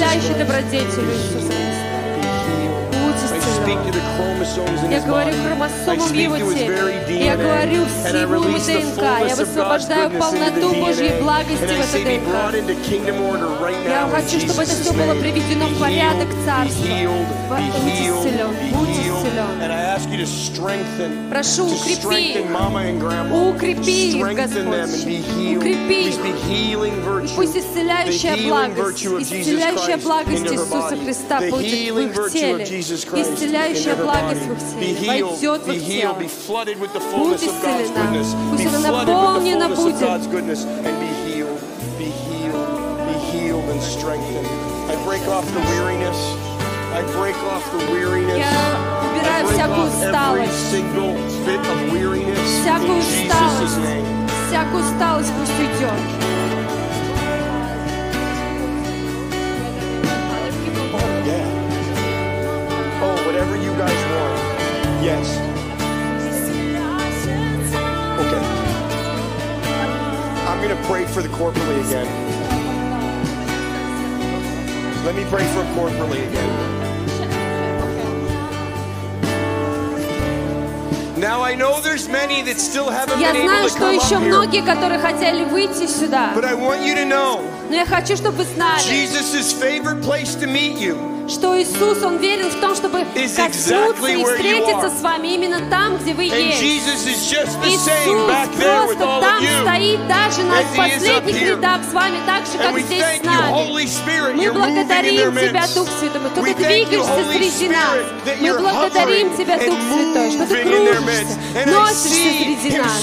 [4.91, 7.87] Я говорю хромосомам его very Я говорю DNA.
[7.87, 9.03] в And I силу его release the ДНК.
[9.29, 13.85] Я высвобождаю полноту Божьей благости в I это say be brought ДНК.
[13.85, 16.87] Я хочу, чтобы это все было приведено в порядок Царства.
[17.49, 19.47] Будь исцелен, будь исцелен.
[21.31, 22.45] Прошу, укрепи.
[23.33, 24.65] Укрепи их, Господь.
[25.57, 26.15] Укрепи их.
[27.05, 27.35] virtue.
[27.37, 30.97] Пусть исцеляющая благость, исцеляющая благость Иисуса.
[31.03, 32.65] Христа будет в их теле.
[32.65, 34.49] Исцеляющая into her благость body.
[34.49, 36.17] в их Be теле healed, войдет в их тело.
[37.19, 38.25] Будь исцелена.
[38.51, 40.01] Пусть она наполнена будет.
[48.39, 48.53] Я
[49.11, 50.53] убираю всякую усталость.
[52.63, 53.79] Всякую усталость.
[54.49, 56.01] Всякую усталость пусть уйдет.
[70.84, 72.08] pray for the corporally again.
[75.06, 76.80] Let me pray for it corporally again.
[81.18, 83.96] Now I know there's many that still haven't Я been знаю, able to что come
[83.96, 84.30] еще up here.
[84.30, 86.32] многие, которые хотели выйти сюда.
[86.34, 90.36] But I want you to know, Но я хочу, чтобы вы знали, Jesus' favorite place
[90.36, 90.98] to meet you
[91.29, 95.97] что Иисус, Он верен в том, чтобы коснуться exactly и встретиться с вами именно там,
[95.99, 96.63] где вы And есть.
[96.63, 97.89] Иисус
[98.57, 104.35] просто там стоит даже на последних рядах с вами, так же, как здесь с нами.
[104.35, 105.65] Мы благодарим Тебя.
[105.75, 107.99] Дух Святой, что Ты двигаешься среди нас.
[108.41, 113.03] Мы благодарим Тебя, Дух Святой, что Ты кружишься, носишься среди нас,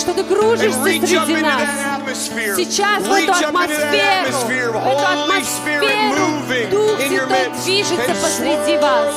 [0.00, 1.68] что Ты кружишься среди нас.
[2.14, 5.86] Сейчас в эту атмосферу, в эту атмосферу
[6.70, 9.14] Дух Святой движется посреди вас.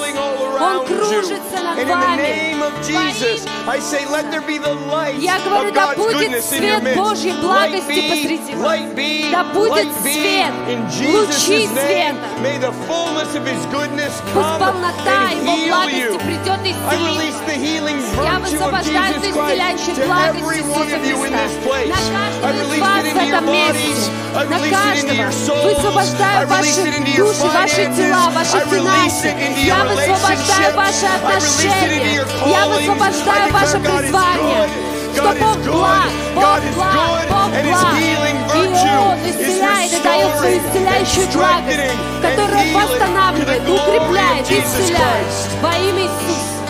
[0.61, 0.97] swirling all Он around you.
[0.97, 2.23] кружится над And in the вами.
[2.23, 5.97] name of Jesus, I say, let there be the light Я говорю, of да God's
[5.99, 6.97] будет goodness in your свет midst.
[6.97, 8.67] Божьей Light благости be, посреди вас.
[8.71, 10.13] light be, Да будет light be.
[10.13, 12.41] свет, In лучи Jesus' name, света.
[12.43, 16.19] may the fullness of His goodness Пусть come полнота and Его heal благости you.
[16.19, 17.07] придет и I исцелит.
[17.11, 20.79] release the healing Я virtue of высвобождаю Jesus эту Christ исцеляющую to благость every Иисуса
[20.79, 21.45] one of you in Христа.
[21.47, 21.89] this place.
[21.89, 23.77] На I каждого из release вас it в into your этом bodies.
[23.77, 24.11] месте.
[24.37, 25.47] I На release it into your каждого.
[25.47, 25.65] souls.
[25.65, 27.97] I Высвобождаю release ваши it into your души, ваши finances.
[27.97, 29.27] тела, ваши I release финансы.
[29.27, 29.89] it into Я your
[30.76, 32.26] Ваши it into отношения.
[32.46, 34.70] Я высвобождаю ваше призвание.
[35.14, 37.28] Что Бог благ, Бог благ.
[37.30, 38.00] Бог благ.
[38.00, 38.64] И
[38.98, 41.92] Он исцеляет и дает свою исцеляющую благость,
[42.22, 45.28] которая восстанавливает, укрепляет исцеляет.
[45.62, 46.61] Во имя Иисуса.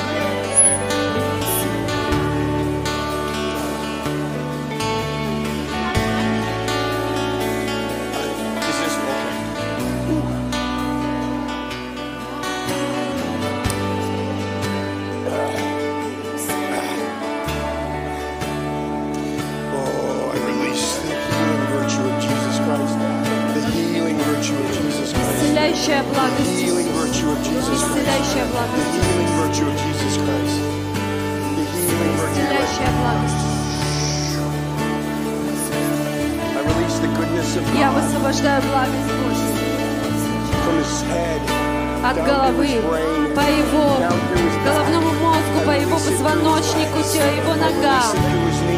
[46.31, 48.15] Позвоночнику, его ногам.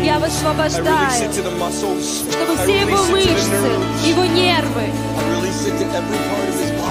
[0.04, 4.92] Я высвобождаю, чтобы все его мышцы, его нервы,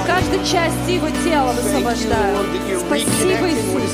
[0.07, 2.47] каждой части его тела высвобождаю.
[2.87, 3.91] Спасибо, Иисус,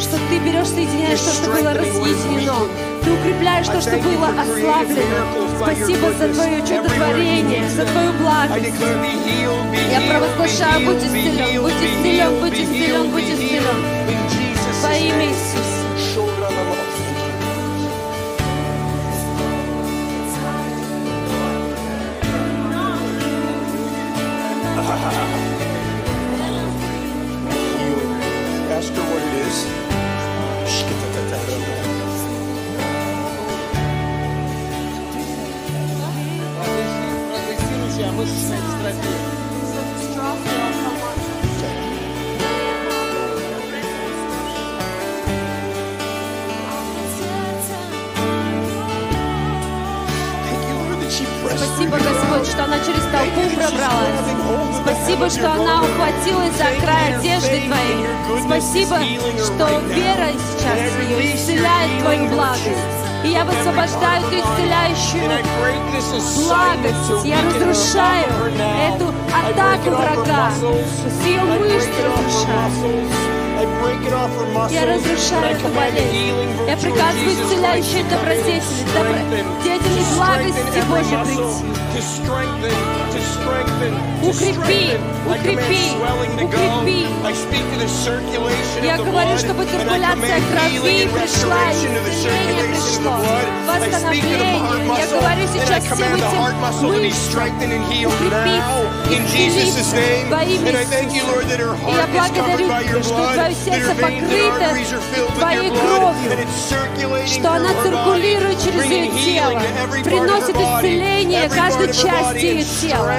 [0.00, 2.68] что ты берешь, соединяешь то, что было разъединено.
[3.02, 5.56] Ты укрепляешь то, что было ослаблено.
[5.56, 8.74] Спасибо за твое чудотворение, за твою благость.
[9.90, 13.98] Я провозглашаю, будь исцелен, будь исцелен, будь исцелен, будь исцелен.
[14.82, 15.28] Во имя.
[15.28, 15.67] Иисуса.
[57.18, 58.06] Одежды Твоей.
[58.46, 58.98] Спасибо,
[59.44, 60.78] что вера сейчас
[61.08, 62.68] ее исцеляет Твою благость.
[63.24, 65.24] И я высвобождаю эту исцеляющую
[66.36, 67.24] благость.
[67.26, 68.26] Я разрушаю
[68.94, 70.52] эту атаку врага.
[71.20, 73.27] Все ее мышцы разрушаю.
[74.70, 76.66] Я разрушаю эту болезнь.
[76.66, 78.62] Я приказываю исцеляющей добродетели,
[78.94, 81.64] добродетели благости Божьей прийти.
[84.22, 85.96] Укрепи, укрепи,
[86.42, 87.06] укрепи.
[88.82, 93.16] Я говорю, чтобы циркуляция крови пришла, исцеление пришло,
[93.66, 94.60] восстановление.
[94.98, 96.42] Я говорю сейчас всем этим
[96.92, 97.00] мышцам
[98.06, 98.64] укрепиться,
[99.10, 99.96] исцелиться
[100.30, 101.16] во имя Иисуса.
[101.88, 109.10] И я благодарю Тебя, что Твое сердце покрыто Твоей кровью, что она циркулирует через ее
[109.24, 109.62] тело,
[110.04, 113.12] приносит исцеление каждой части ее тела.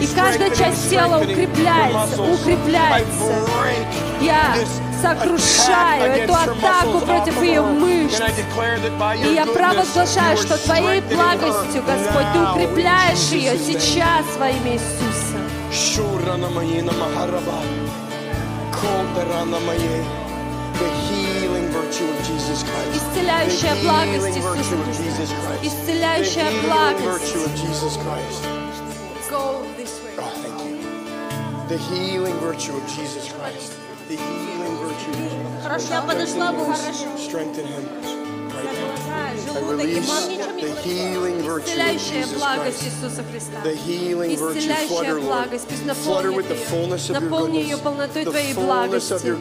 [0.00, 3.46] И каждая часть тела укрепляется, укрепляется.
[4.20, 4.56] Я
[5.00, 8.20] сокрушаю эту атаку против ее мышц.
[9.24, 15.38] И я провозглашаю, что Твоей благостью, Господь, Ты укрепляешь ее сейчас во имя Иисуса.
[22.43, 25.03] Исцеляющая The благость healing Иисуса virtue of Христа.
[25.03, 25.63] Jesus Christ.
[25.63, 27.05] Исцеляющая The healing благость.
[27.05, 28.43] virtue of Jesus Christ.
[29.29, 30.13] Go this way.
[30.19, 30.77] Oh, thank you.
[31.69, 33.73] The healing virtue of Jesus Christ.
[34.09, 35.63] The healing virtue of Jesus Christ.
[35.63, 37.17] Хорошо, я подошла бы, хорошо.
[37.17, 38.16] Strengthen him.
[41.58, 42.82] Исцеляющая благость.
[42.84, 43.58] Иисуса Христа.
[43.64, 47.20] Исцеляющая благость, пусть наполнит ее.
[47.20, 49.36] Наполни ее полнотой Твоей благости.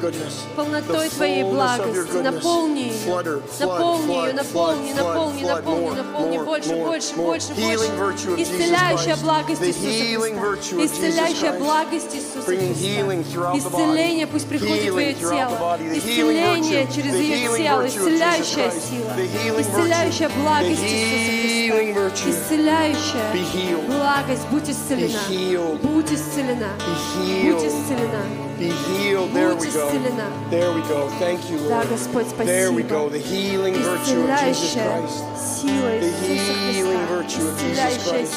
[0.55, 2.17] Полнотой Твоей благости.
[2.17, 3.15] Наполни ее.
[3.59, 6.37] Наполни ее, наполни, наполни, наполни, наполни.
[6.37, 7.93] Больше, больше, больше, больше.
[8.37, 10.85] Исцеляющая благость Иисуса Христа.
[10.85, 13.57] Исцеляющая благость Иисуса Христа.
[13.57, 15.77] Исцеление пусть приходит в твое тело.
[15.93, 17.85] Исцеление через ее тело.
[17.87, 19.13] Исцеляющая сила.
[19.37, 19.65] Healing
[20.06, 20.42] Исцеляющая virtue.
[20.42, 22.00] благость The Иисуса healing Христа.
[22.00, 22.30] virtue.
[22.30, 23.86] Исцеляющая Be healed.
[23.86, 24.46] благость.
[24.50, 25.18] Будь исцелена.
[25.28, 25.80] Be healed.
[25.82, 26.70] Будь исцелена.
[26.78, 27.66] Be Будь healed.
[27.66, 28.22] исцелена.
[28.58, 29.32] Be healed.
[29.34, 29.88] There we Будь go.
[29.88, 30.26] исцелена.
[30.50, 31.08] There we go.
[31.18, 31.88] Thank you, Да, Lord.
[31.88, 32.94] Господь, There we спасибо.
[32.94, 33.08] go.
[33.08, 35.24] The healing virtue of Jesus Исцеляющая Christ.
[35.62, 37.14] сила The Иисуса healing Христа.
[37.16, 38.34] virtue of Jesus Исцеляющая Christ.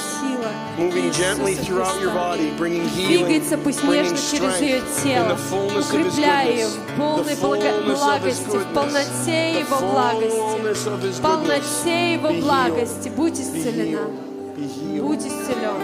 [2.40, 5.36] Healing, Двигается пусть нежно через ее тело,
[5.78, 12.42] укрепляя ее в полной благости, в полноте Его благости, в полноте Его Be healed.
[12.42, 13.08] благости.
[13.10, 13.82] Будь Be исцелена.
[13.82, 14.12] healed.
[14.56, 15.02] Be healed.
[15.02, 15.80] Будь исцелен.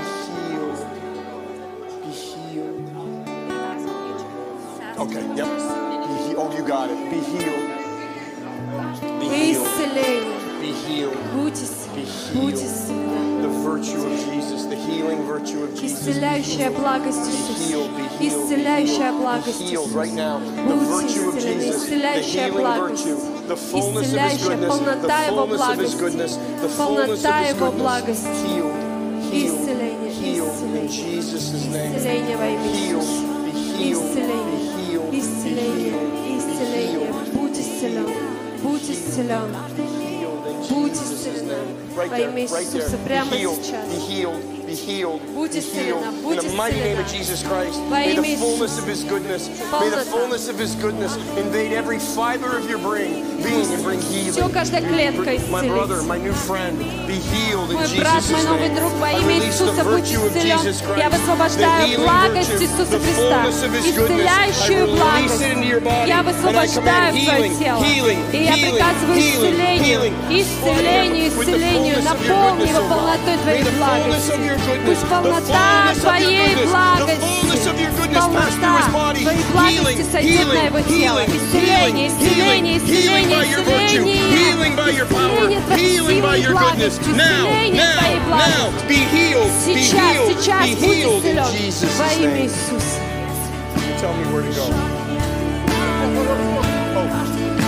[0.50, 0.78] Healed.
[2.04, 2.86] Be healed.
[4.98, 5.46] Okay, yep.
[5.46, 6.98] Be he- oh, you got it.
[7.10, 7.66] Be healed.
[9.20, 9.66] Be healed.
[9.66, 10.38] исцеление.
[10.60, 11.16] Be healed.
[11.34, 11.54] Будь
[12.04, 12.46] исцелена.
[12.46, 13.42] healed.
[13.42, 16.00] The virtue of Jesus, the healing virtue of Jesus.
[16.08, 17.88] Исцеляющая благость Be Иисуса.
[17.96, 19.86] be be Исцеляющая благость be Иисуса.
[21.70, 23.06] Исцеляющая благость.
[23.72, 26.38] Исцеляющая полнота Его благости.
[26.76, 28.62] Полнота Его благости.
[29.32, 31.18] Исцеление, исцеление.
[31.18, 33.36] Исцеление во имя Иисуса.
[33.46, 35.92] be be Исцеление, be исцеление,
[36.24, 37.12] be исцеление.
[37.32, 38.08] Будь исцелен.
[38.62, 39.95] Будь исцелен.
[40.68, 41.54] Будь исцелена
[41.94, 42.42] во имя.
[42.42, 44.55] Иисуса прямо сейчас.
[44.66, 46.22] Be healed, be healed, Будь be исцелена, healed.
[46.22, 47.18] будь In the mighty name of исцелена.
[47.18, 48.82] Jesus Christ, Во may имя the fullness Иисуса.
[48.82, 50.04] of His goodness, may the Полнота.
[50.10, 54.32] fullness of His goodness invade every fiber of your brain, being and bring healing.
[54.34, 55.68] Всё, каждая клетка My исцелится.
[55.70, 58.74] brother, my new friend, be healed in Мой брат, Jesus' мой новый name.
[58.76, 60.58] друг, во I имя release the Иисуса будь virtue of исцелен.
[60.58, 63.22] Jesus Christ, Я the высвобождаю healing благость virtue, Иисуса the Христа.
[63.22, 64.26] fullness of His goodness.
[64.26, 65.40] Исцеляющую I release благость.
[65.42, 67.80] it into your body, Я and I высвобождаю command в твое healing, тело.
[67.84, 70.14] healing, И я healing, приказываю healing, исцелению, healing.
[70.30, 71.94] исцелению, With the исцелению.
[71.96, 72.96] fullness of your Наполни goodness, его O God.
[72.96, 76.55] полнотой May Твоей the fullness of your goodness, Пусть the полнота fullness of your Твоей
[76.55, 79.21] goodness, благости, the fullness of your goodness pass through his полнота body.
[79.23, 81.19] Твоей Healing, благости сойдет на его тело.
[81.19, 85.87] healing, Исцеление, исцеление, healing, healing by исцеление, your virtue, healing by your power, исцеление Твоей
[85.91, 86.93] healing by силой и your goodness.
[86.99, 88.87] благостью, Now, исцеление Твоей now, now, благостью.
[88.87, 92.45] be healed, be Сейчас, healed, сейчас be будь healed in исцелен Jesus' во имя name.
[92.45, 92.99] Иисуса.
[93.99, 94.65] Tell me where to go.
[96.01, 97.64] Be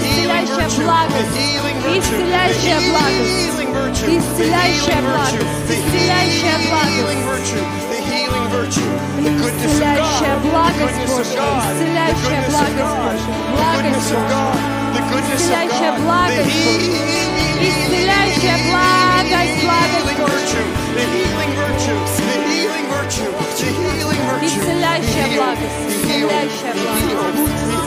[0.70, 3.34] благость, healing virtue, Исцеляющая благость.
[3.46, 5.68] healing virtue, the Исцеляющая healing virtue, благость.
[5.68, 7.26] the Исцеляющая healing благость.
[7.26, 11.36] virtue, the healing virtue, the goodness of Исцеляющая God, the благость goodness of Божья.
[11.36, 13.26] God, the Исцеляющая goodness of благость God, Божья.
[13.26, 14.36] the Благость goodness of Божья.
[14.36, 14.58] God,
[14.96, 16.56] the goodness of Исцеляющая God, the благость
[17.66, 20.36] Исцеляющая благость, благость healing Божья.
[20.36, 24.46] virtue, the healing virtue, the healing virtue, the healing virtue.
[24.46, 27.79] Исцеляющая Be healed, благость, be healed, исцеляющая be благость.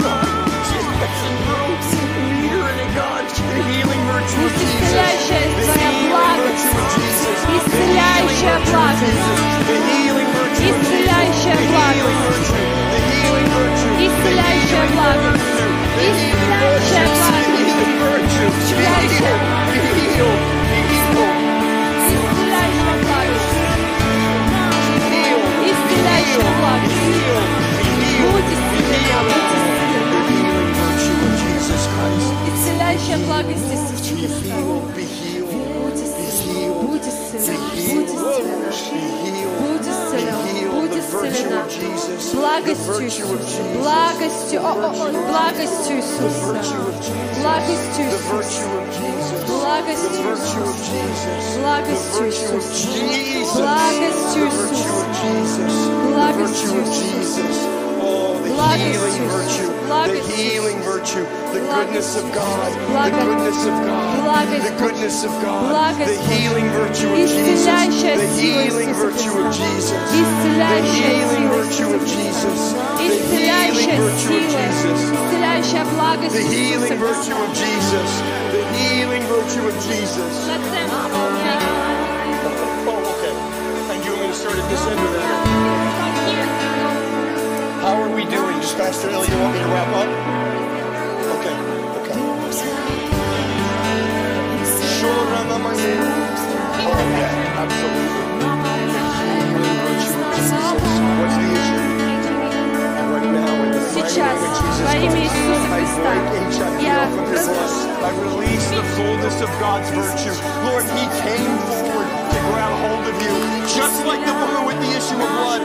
[4.41, 5.01] Будь исцелена,
[28.21, 29.51] будь исцелена.
[32.01, 34.15] Исцеляющая благость Иисуса.
[35.51, 37.57] Будь исцелена, будь исцелена,
[37.91, 38.71] будь исцелена.
[39.61, 40.35] Будь исцелен,
[40.71, 41.61] будь исцелена.
[42.33, 46.57] Благостью Иисуса, благостью, о, о, о, благостью Иисуса,
[47.41, 48.65] благостью Иисуса,
[49.47, 50.59] благостью Иисуса,
[51.59, 52.87] благостью Иисуса,
[53.57, 55.75] благостью Иисуса,
[56.11, 57.80] благостью Иисуса.
[58.61, 59.69] the healing virtue,
[60.11, 62.69] the healing virtue, the goodness of God,
[63.11, 67.65] the goodness of God, the goodness of God, the healing virtue of Jesus,
[68.21, 75.01] the healing virtue of Jesus, the healing virtue of Jesus, the healing virtue of Jesus,
[76.31, 78.11] the healing virtue of Jesus,
[78.53, 81.40] the healing virtue of Jesus.
[88.70, 88.70] are we doing?
[88.70, 90.08] Just Pastor Ellie, you want me to wrap up?
[91.36, 91.56] Okay,
[91.98, 92.18] okay.
[94.96, 95.94] Shoramamaye.
[96.86, 98.12] Oh, yeah, absolutely.
[99.20, 100.92] Healing virtue of Jesus.
[101.18, 101.82] What's the issue?
[103.12, 106.12] Right now, in the mighty Сейчас, name of Jesus во имя Christ, Иисуса I Христа,
[106.26, 107.76] break HIV я off of his life.
[108.02, 110.34] I release the fullness of God's virtue.
[110.66, 113.34] Lord, he came forward to grab hold of you,
[113.66, 115.62] just like the woman with the issue of blood.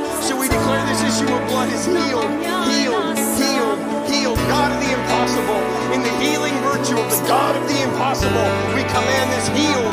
[8.22, 9.85] Impossible, we command this healed,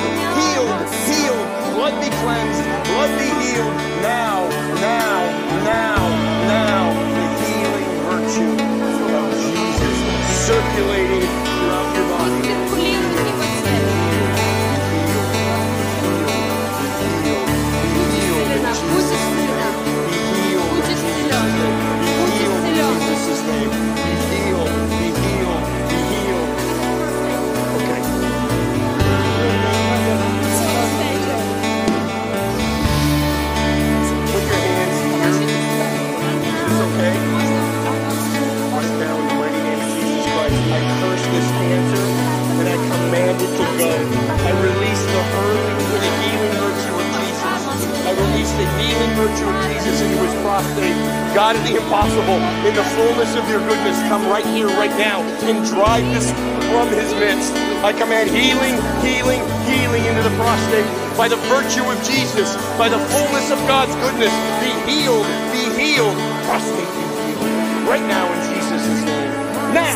[48.83, 50.95] the healing virtue of Jesus into his prostate.
[51.33, 55.21] God of the impossible, in the fullness of your goodness, come right here, right now,
[55.47, 56.31] and drive this
[56.71, 57.53] from his midst.
[57.83, 60.87] I command healing, healing, healing into the prostate
[61.17, 64.33] by the virtue of Jesus, by the fullness of God's goodness.
[64.59, 66.15] Be healed, be healed.
[66.43, 67.87] Prostate, be healed.
[67.87, 69.31] Right now, in Jesus' name.
[69.73, 69.95] Now!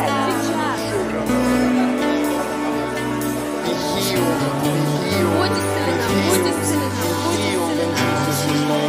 [3.64, 4.70] Be healed, be
[5.12, 6.77] healed.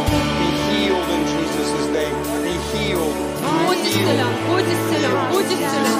[0.09, 2.17] Be healed in Jesus' name.
[2.45, 3.15] Be healed.
[3.65, 5.97] Будь исцелен, будь исцелен, будь исцелен.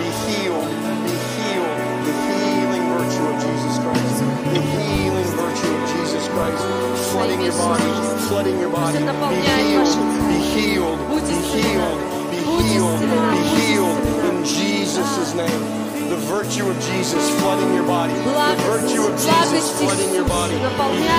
[0.00, 0.68] Be healed.
[1.04, 1.78] Be healed.
[2.06, 4.16] The healing virtue of Jesus Christ.
[4.52, 6.62] The healing virtue of Jesus Christ.
[7.10, 7.90] Flooding your body.
[8.28, 8.98] Flooding your body.
[8.98, 9.94] Be healed.
[10.28, 10.98] Be healed.
[11.08, 11.98] Be healed.
[12.30, 13.00] Be healed.
[13.32, 13.98] Be healed
[14.28, 15.89] in Jesus' name.
[16.11, 18.13] The virtue of Jesus flooding your body.
[18.13, 20.55] The virtue of Jesus flooding your body.
[20.55, 20.59] Be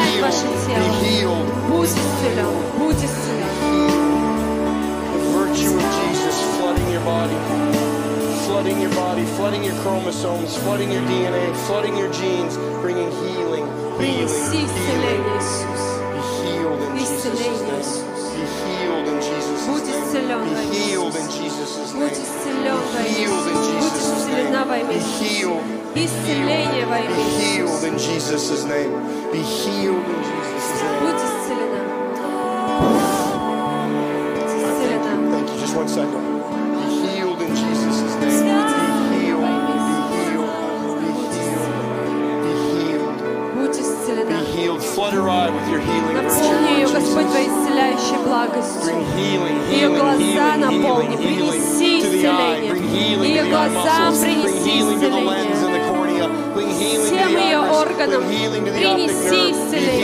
[0.04, 0.28] healed.
[0.76, 1.48] Be healed.
[5.14, 7.38] The virtue of Jesus flooding your body.
[8.46, 13.64] Flooding your body, flooding your chromosomes, flooding your DNA, flooding your genes, bringing healing.
[13.98, 14.28] Healing.
[14.92, 15.22] Healing.
[16.12, 17.80] Be healed in Jesus' name.
[18.36, 20.44] Be healed in Jesus' name.
[20.44, 22.10] Be healed in Jesus' name.
[22.92, 23.61] Be healed in
[24.72, 25.60] be healed.
[25.94, 26.16] Иисуса.
[26.24, 26.84] Исцеление.
[26.86, 28.92] Be healed in Jesus' name.
[29.30, 31.00] Be healed in Jesus' name.
[31.02, 31.80] Будь исцелена.
[35.32, 35.56] Thank you.
[35.60, 36.22] Just one second.
[36.78, 38.22] Be healed in Jesus' name.
[38.22, 38.30] Be
[39.20, 39.44] healed.
[39.68, 39.76] Be
[40.08, 40.50] healed.
[40.92, 41.44] Be healed.
[42.44, 43.16] Be healed.
[44.28, 44.82] Be healed.
[44.94, 46.14] Flood her eye with your healing.
[46.16, 48.94] Наполни ее, Господь, твоей исцеляющей благостью.
[49.70, 51.16] Ее глаза наполни.
[51.16, 52.72] Принеси исцеление.
[53.28, 54.51] Ее глазам принеси
[56.54, 57.58] Принеси исцеление.
[58.96, 60.01] Принеси исцеление.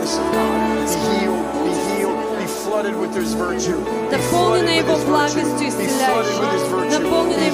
[0.00, 3.76] Be healed, be healed, be flooded with His virtue.
[4.08, 5.04] The fullness of
[5.36, 7.04] His is flooded with His virtue.
[7.04, 7.44] Be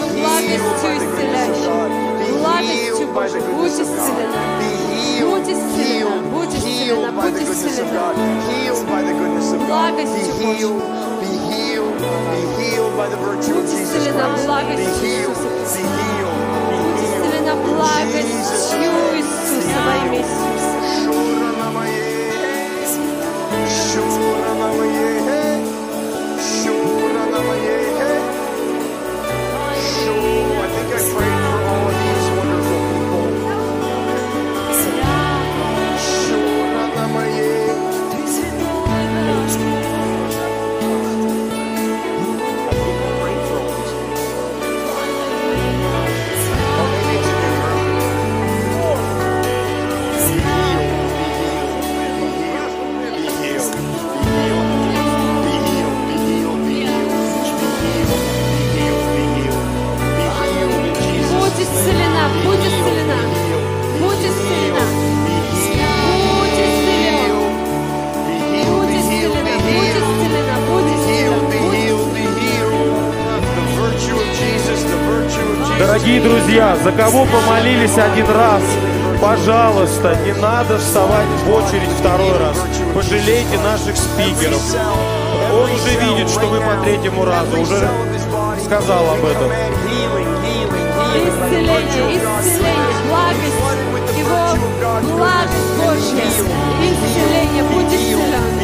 [0.46, 1.90] healed by the goodness of God.
[2.22, 2.26] Be
[2.70, 4.62] healed by the goodness of God.
[4.62, 6.22] Be healed, healed,
[6.54, 8.14] healed by the goodness of God.
[8.46, 9.96] Healed by the goodness of God.
[9.96, 10.04] Be
[10.38, 10.82] healed,
[11.18, 14.46] be healed, be healed by the virtue of Jesus Christ.
[14.46, 15.74] Be healed, be healed.
[15.74, 16.36] Be healed.
[17.66, 21.35] Благость Иисуса во имя Иисуса.
[76.56, 78.62] Друзья, за кого помолились один раз,
[79.20, 82.56] пожалуйста, не надо вставать в очередь второй раз.
[82.94, 84.62] Пожалейте наших спикеров.
[85.52, 87.90] Он уже видит, что вы по третьему разу, уже
[88.64, 89.50] сказал об этом.
[91.14, 93.62] Исцеление, исцеление, благость,
[94.16, 94.56] Его
[95.14, 96.24] благость Божья,
[96.80, 98.55] исцеление, будь исцелен.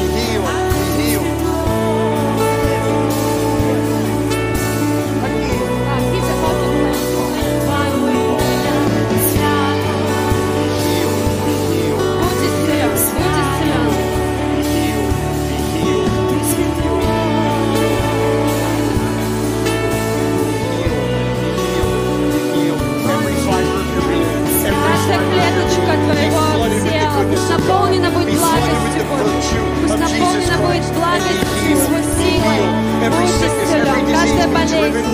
[25.32, 26.44] Клеточка твоего
[26.84, 29.62] тела пусть наполнена будет благостью Божьей.
[29.82, 32.62] Пусть наполнена будет благостью Его силой.
[33.02, 34.02] Будь исцелен.
[34.12, 35.04] Каждая болезнь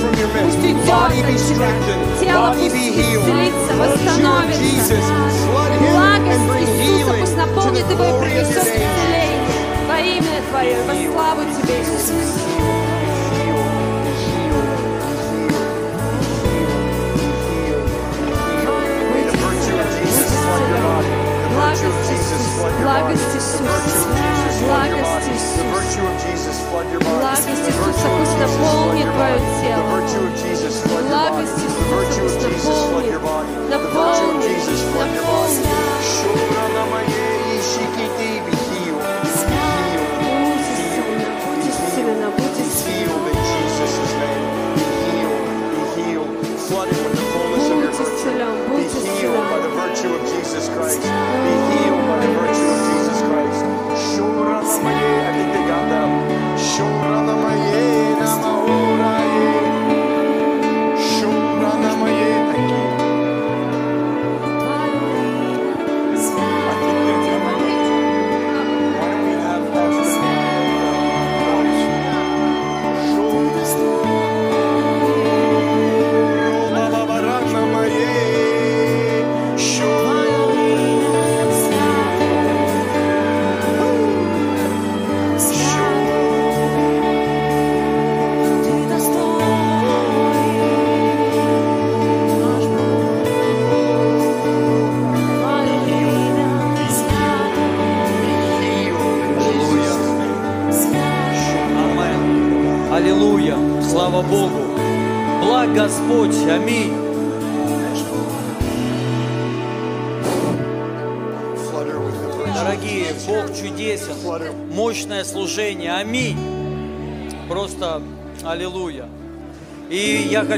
[0.42, 1.70] пусть уйдет от тебя.
[2.20, 4.96] Тело пусть исцелится, восстановится.
[5.92, 6.48] Благость
[6.80, 9.38] Иисуса пусть наполнит его и принесет исцеление.
[9.88, 12.87] Во имя Твое, во славу Тебе, Иисус.
[21.68, 24.08] Благость Иисуса, благость Иисуса,
[24.64, 25.68] благость Иисуса.
[26.98, 29.82] Благость Иисуса пусть наполнит твое тело.
[31.08, 34.67] Благость Иисуса пусть наполнит, наполнит, наполнит.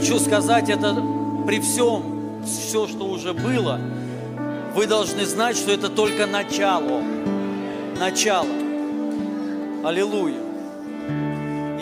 [0.01, 0.94] Хочу сказать это
[1.47, 3.78] при всем, все, что уже было,
[4.74, 7.02] вы должны знать, что это только начало.
[7.98, 8.48] Начало.
[9.85, 10.40] Аллилуйя.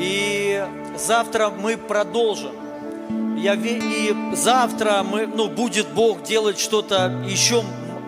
[0.00, 0.66] И
[0.96, 3.36] завтра мы продолжим.
[3.36, 7.62] Я, и завтра мы, ну, будет Бог делать что-то еще,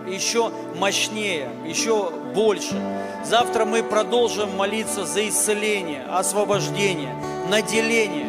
[0.09, 2.74] еще мощнее, еще больше.
[3.24, 7.15] Завтра мы продолжим молиться за исцеление, освобождение,
[7.49, 8.19] наделение.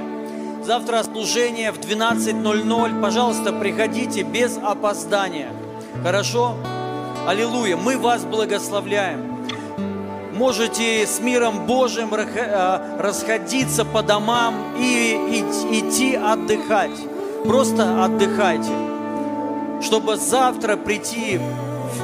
[0.64, 3.02] Завтра служение в 12.00.
[3.02, 5.50] Пожалуйста, приходите без опоздания.
[6.04, 6.56] Хорошо?
[7.28, 7.78] Аллилуйя.
[7.78, 9.32] Мы вас благословляем
[10.42, 17.00] можете с миром Божьим э, расходиться по домам и идти отдыхать.
[17.46, 18.72] Просто отдыхайте,
[19.84, 21.40] чтобы завтра прийти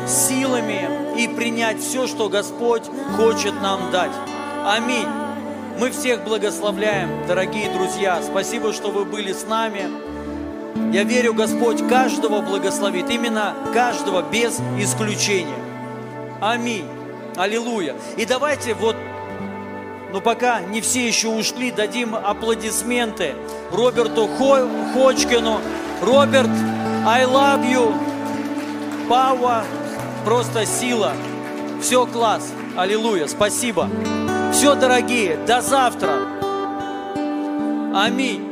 [0.08, 2.84] силами и принять все, что Господь
[3.16, 4.12] хочет нам дать.
[4.64, 5.27] Аминь.
[5.80, 8.20] Мы всех благословляем, дорогие друзья.
[8.24, 9.84] Спасибо, что вы были с нами.
[10.92, 15.58] Я верю, Господь каждого благословит, именно каждого без исключения.
[16.42, 16.86] Аминь.
[17.36, 17.96] Аллилуйя.
[18.16, 18.96] И давайте вот,
[20.12, 23.36] ну пока не все еще ушли, дадим аплодисменты
[23.72, 25.60] Роберту Хо- Хочкину.
[26.02, 26.50] Роберт,
[27.06, 27.94] I love you.
[29.08, 29.64] Пауа,
[30.26, 31.14] просто сила.
[31.82, 32.52] Все класс.
[32.76, 33.28] Аллилуйя.
[33.28, 33.88] Спасибо.
[34.58, 36.18] Все, дорогие, до завтра.
[37.94, 38.47] Аминь.